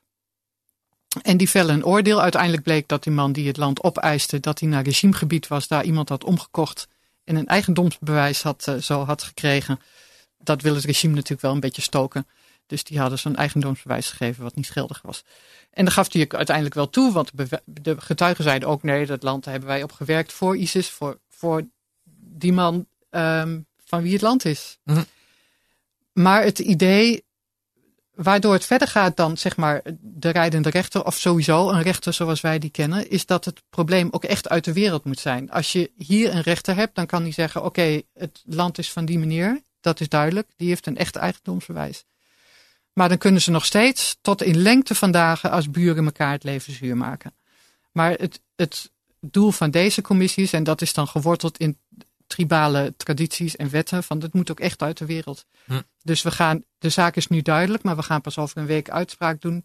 En 1.22 1.36
die 1.36 1.50
vellen 1.50 1.74
een 1.74 1.84
oordeel. 1.84 2.22
Uiteindelijk 2.22 2.62
bleek 2.62 2.88
dat 2.88 3.02
die 3.02 3.12
man 3.12 3.32
die 3.32 3.46
het 3.46 3.56
land 3.56 3.82
opeiste, 3.82 4.40
dat 4.40 4.60
hij 4.60 4.68
naar 4.68 4.82
regimegebied 4.82 5.48
was, 5.48 5.68
daar 5.68 5.84
iemand 5.84 6.08
had 6.08 6.24
omgekocht 6.24 6.88
en 7.24 7.36
een 7.36 7.46
eigendomsbewijs 7.46 8.42
had, 8.42 8.66
uh, 8.68 8.74
zo 8.74 9.04
had 9.04 9.22
gekregen. 9.22 9.80
Dat 10.38 10.62
wil 10.62 10.74
het 10.74 10.84
regime 10.84 11.14
natuurlijk 11.14 11.42
wel 11.42 11.52
een 11.52 11.60
beetje 11.60 11.82
stoken. 11.82 12.26
Dus 12.66 12.84
die 12.84 12.98
hadden 12.98 13.18
zo'n 13.18 13.36
eigendomsbewijs 13.36 14.10
gegeven 14.10 14.42
wat 14.42 14.54
niet 14.54 14.70
geldig 14.70 15.00
was. 15.02 15.24
En 15.70 15.84
dan 15.84 15.92
gaf 15.92 16.12
hij 16.12 16.28
uiteindelijk 16.28 16.74
wel 16.74 16.90
toe, 16.90 17.12
want 17.12 17.30
de 17.64 18.00
getuigen 18.00 18.44
zeiden 18.44 18.68
ook 18.68 18.82
nee, 18.82 19.06
dat 19.06 19.22
land 19.22 19.44
hebben 19.44 19.68
wij 19.68 19.82
op 19.82 19.92
gewerkt 19.92 20.32
voor 20.32 20.56
ISIS, 20.56 20.90
voor, 20.90 21.18
voor 21.28 21.68
die 22.20 22.52
man 22.52 22.86
um, 23.10 23.66
van 23.84 24.02
wie 24.02 24.12
het 24.12 24.22
land 24.22 24.44
is. 24.44 24.78
Mm 24.84 25.04
Maar 26.12 26.42
het 26.42 26.58
idee 26.58 27.24
waardoor 28.22 28.52
het 28.52 28.64
verder 28.64 28.88
gaat 28.88 29.16
dan 29.16 29.36
zeg 29.36 29.56
maar 29.56 29.82
de 30.00 30.28
rijdende 30.28 30.70
rechter 30.70 31.04
of 31.04 31.16
sowieso 31.16 31.70
een 31.70 31.82
rechter 31.82 32.12
zoals 32.12 32.40
wij 32.40 32.58
die 32.58 32.70
kennen, 32.70 33.10
is 33.10 33.26
dat 33.26 33.44
het 33.44 33.62
probleem 33.70 34.08
ook 34.10 34.24
echt 34.24 34.48
uit 34.48 34.64
de 34.64 34.72
wereld 34.72 35.04
moet 35.04 35.18
zijn. 35.18 35.50
Als 35.50 35.72
je 35.72 35.90
hier 35.96 36.34
een 36.34 36.40
rechter 36.40 36.76
hebt, 36.76 36.94
dan 36.94 37.06
kan 37.06 37.22
die 37.22 37.32
zeggen: 37.32 37.64
oké, 37.64 38.02
het 38.14 38.42
land 38.46 38.78
is 38.78 38.92
van 38.92 39.04
die 39.04 39.18
meneer, 39.18 39.60
dat 39.80 40.00
is 40.00 40.08
duidelijk, 40.08 40.48
die 40.56 40.68
heeft 40.68 40.86
een 40.86 40.96
echt 40.96 41.16
eigendomsbewijs. 41.16 42.04
Maar 42.92 43.08
dan 43.08 43.18
kunnen 43.18 43.40
ze 43.40 43.50
nog 43.50 43.64
steeds 43.64 44.16
tot 44.20 44.42
in 44.42 44.56
lengte 44.56 44.94
van 44.94 45.10
dagen 45.10 45.50
als 45.50 45.70
buren 45.70 46.04
elkaar 46.04 46.32
het 46.32 46.44
leven 46.44 46.72
zuur 46.72 46.96
maken. 46.96 47.34
Maar 47.92 48.10
het, 48.10 48.40
het 48.56 48.90
doel 49.20 49.50
van 49.50 49.70
deze 49.70 50.02
commissies, 50.02 50.52
en 50.52 50.64
dat 50.64 50.82
is 50.82 50.92
dan 50.92 51.08
geworteld 51.08 51.58
in 51.58 51.78
tribale 52.30 52.94
tradities 52.96 53.56
en 53.56 53.70
wetten. 53.70 54.02
Van 54.02 54.18
dat 54.18 54.32
moet 54.32 54.50
ook 54.50 54.60
echt 54.60 54.82
uit 54.82 54.98
de 54.98 55.06
wereld. 55.06 55.44
Hm. 55.64 55.80
Dus 56.02 56.22
we 56.22 56.30
gaan, 56.30 56.64
de 56.78 56.88
zaak 56.88 57.16
is 57.16 57.26
nu 57.26 57.42
duidelijk, 57.42 57.82
maar 57.82 57.96
we 57.96 58.02
gaan 58.02 58.20
pas 58.20 58.38
over 58.38 58.58
een 58.58 58.66
week 58.66 58.90
uitspraak 58.90 59.40
doen. 59.40 59.64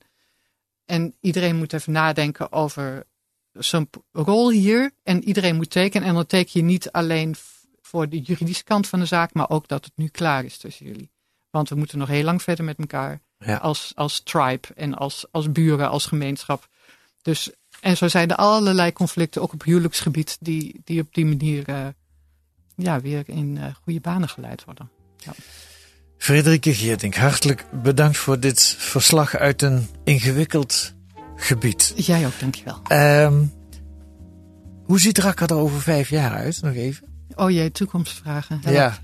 En 0.86 1.16
iedereen 1.22 1.56
moet 1.56 1.74
even 1.74 1.92
nadenken 1.92 2.52
over 2.52 3.04
zijn 3.52 3.90
rol 4.12 4.52
hier. 4.52 4.92
En 5.04 5.24
iedereen 5.24 5.56
moet 5.56 5.70
tekenen. 5.70 6.08
En 6.08 6.14
dan 6.14 6.26
teken 6.26 6.52
je 6.60 6.66
niet 6.66 6.92
alleen 6.92 7.36
voor 7.82 8.10
de 8.10 8.20
juridische 8.20 8.64
kant 8.64 8.88
van 8.88 9.00
de 9.00 9.06
zaak, 9.06 9.34
maar 9.34 9.50
ook 9.50 9.68
dat 9.68 9.86
het 9.86 9.94
nu 9.96 10.08
klaar 10.08 10.46
is 10.46 10.58
tussen 10.58 10.86
jullie. 10.86 11.12
Want 11.50 11.70
we 11.70 11.76
moeten 11.76 11.98
nog 11.98 12.08
heel 12.08 12.24
lang 12.24 12.42
verder 12.42 12.66
met 12.66 12.78
elkaar. 12.78 13.22
Als, 13.60 13.92
als 13.96 14.20
tribe 14.20 14.68
en 14.76 14.94
als, 14.94 15.26
als 15.32 15.52
buren, 15.52 15.90
als 15.90 16.06
gemeenschap. 16.06 16.68
Dus, 17.22 17.52
en 17.80 17.98
zo 17.98 18.08
zijn 18.08 18.30
er 18.30 18.36
allerlei 18.36 18.94
conflicten, 18.94 19.42
ook 19.42 19.54
op 19.54 19.64
huwelijksgebied, 19.64 20.38
die, 20.40 20.82
die 20.84 21.02
op 21.02 21.14
die 21.14 21.26
manier 21.26 21.70
uh, 21.70 21.88
ja, 22.76 23.02
weer 23.02 23.24
in 23.26 23.56
uh, 23.56 23.64
goede 23.84 24.00
banen 24.00 24.30
geleid 24.30 24.66
worden. 24.66 24.90
Ja. 25.18 25.32
Frederike 26.18 26.74
Geerdink, 26.74 27.16
hartelijk 27.16 27.66
bedankt 27.84 28.18
voor 28.18 28.40
dit 28.40 28.76
verslag 28.78 29.36
uit 29.36 29.62
een 29.62 29.88
ingewikkeld 30.04 30.94
gebied. 31.36 31.94
Jij 31.96 32.26
ook, 32.26 32.40
dankjewel. 32.40 32.82
Um, 32.92 33.54
hoe 34.86 35.00
ziet 35.00 35.18
Raqqa 35.18 35.48
er 35.48 35.56
over 35.56 35.82
vijf 35.82 36.10
jaar 36.10 36.32
uit? 36.32 36.62
Nog 36.62 36.74
even. 36.74 37.08
Oh 37.36 37.52
jee, 37.52 37.72
toekomstvragen. 37.72 38.62
Ja. 38.64 38.98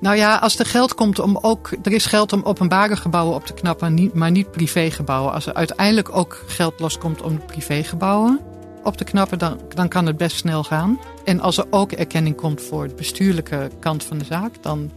Nou 0.00 0.16
ja, 0.16 0.36
als 0.36 0.58
er 0.58 0.66
geld 0.66 0.94
komt 0.94 1.18
om 1.18 1.38
ook. 1.42 1.70
Er 1.82 1.92
is 1.92 2.06
geld 2.06 2.32
om 2.32 2.42
openbare 2.42 2.96
gebouwen 2.96 3.34
op 3.34 3.46
te 3.46 3.54
knappen, 3.54 4.10
maar 4.14 4.30
niet 4.30 4.50
privégebouwen. 4.50 5.32
Als 5.32 5.46
er 5.46 5.54
uiteindelijk 5.54 6.16
ook 6.16 6.44
geld 6.46 6.80
loskomt 6.80 7.22
om 7.22 7.44
privégebouwen 7.46 8.40
op 8.84 8.96
te 8.96 9.04
knappen, 9.04 9.38
dan, 9.38 9.60
dan 9.74 9.88
kan 9.88 10.06
het 10.06 10.16
best 10.16 10.36
snel 10.36 10.64
gaan. 10.64 10.98
En 11.24 11.40
als 11.40 11.58
er 11.58 11.66
ook 11.70 11.92
erkenning 11.92 12.36
komt 12.36 12.62
voor 12.62 12.88
de 12.88 12.94
bestuurlijke 12.94 13.70
kant 13.80 14.04
van 14.04 14.18
de 14.18 14.24
zaak, 14.24 14.62
dan, 14.62 14.90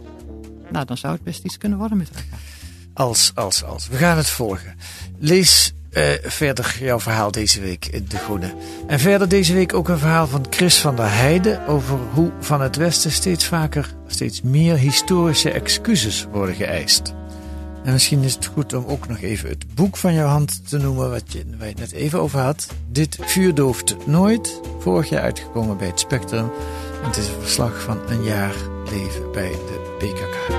nou, 0.70 0.84
dan 0.84 0.96
zou 0.96 1.12
het 1.12 1.22
best 1.22 1.44
iets 1.44 1.58
kunnen 1.58 1.78
worden 1.78 1.96
met 1.98 2.08
elkaar. 2.08 2.38
Als, 2.94 3.32
als, 3.34 3.64
als. 3.64 3.88
We 3.88 3.96
gaan 3.96 4.16
het 4.16 4.30
volgen. 4.30 4.76
Lees 5.18 5.72
uh, 5.92 6.04
verder 6.22 6.76
jouw 6.80 7.00
verhaal 7.00 7.30
deze 7.30 7.60
week 7.60 7.86
in 7.86 8.04
De 8.08 8.16
Groene. 8.16 8.54
En 8.86 9.00
verder 9.00 9.28
deze 9.28 9.54
week 9.54 9.74
ook 9.74 9.88
een 9.88 9.98
verhaal 9.98 10.26
van 10.26 10.46
Chris 10.50 10.78
van 10.78 10.96
der 10.96 11.12
Heijden 11.12 11.66
over 11.66 11.98
hoe 12.12 12.32
van 12.40 12.60
het 12.60 12.76
Westen 12.76 13.12
steeds 13.12 13.44
vaker, 13.44 13.94
steeds 14.06 14.42
meer 14.42 14.76
historische 14.76 15.50
excuses 15.50 16.26
worden 16.32 16.54
geëist. 16.54 17.14
En 17.88 17.94
misschien 17.94 18.22
is 18.22 18.34
het 18.34 18.46
goed 18.46 18.72
om 18.72 18.84
ook 18.86 19.08
nog 19.08 19.20
even 19.20 19.48
het 19.48 19.74
boek 19.74 19.96
van 19.96 20.14
jouw 20.14 20.26
hand 20.26 20.68
te 20.68 20.78
noemen, 20.78 21.10
wat 21.10 21.32
je, 21.32 21.44
waar 21.58 21.68
het 21.68 21.78
net 21.78 21.92
even 21.92 22.20
over 22.20 22.40
had. 22.40 22.68
Dit 22.90 23.18
vuurdooft 23.20 24.06
nooit. 24.06 24.60
Vorig 24.78 25.08
jaar 25.08 25.22
uitgekomen 25.22 25.76
bij 25.76 25.86
het 25.86 26.00
Spectrum. 26.00 26.50
En 27.02 27.06
het 27.06 27.16
is 27.16 27.28
een 27.28 27.40
verslag 27.40 27.82
van 27.82 27.98
een 28.08 28.22
jaar 28.22 28.54
leven 28.90 29.32
bij 29.32 29.50
de 29.50 29.96
PKK. 29.98 30.52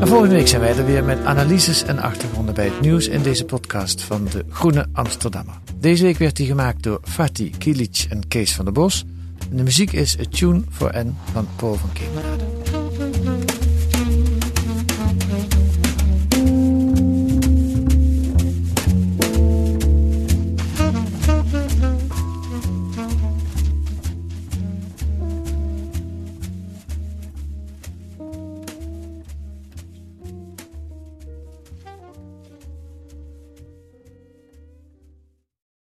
En 0.00 0.08
volgende 0.08 0.34
week 0.34 0.48
zijn 0.48 0.60
wij 0.60 0.76
er 0.76 0.86
weer 0.86 1.04
met 1.04 1.24
analyses 1.24 1.84
en 1.84 1.98
achtergronden 1.98 2.54
bij 2.54 2.64
het 2.64 2.80
nieuws 2.80 3.08
in 3.08 3.22
deze 3.22 3.44
podcast 3.44 4.02
van 4.02 4.24
de 4.24 4.44
Groene 4.48 4.86
Amsterdammer. 4.92 5.54
Deze 5.78 6.04
week 6.04 6.18
werd 6.18 6.36
die 6.36 6.46
gemaakt 6.46 6.82
door 6.82 7.00
Fatih 7.02 7.54
Kilic 7.58 8.06
en 8.08 8.28
Kees 8.28 8.54
van 8.54 8.64
der 8.64 8.74
Bos. 8.74 9.04
De 9.54 9.62
muziek 9.62 9.92
is 9.92 10.18
A 10.18 10.24
Tune 10.30 10.62
for 10.70 10.90
N 11.04 11.16
van 11.32 11.48
Paul 11.56 11.74
van 11.74 11.92
King. 11.92 12.53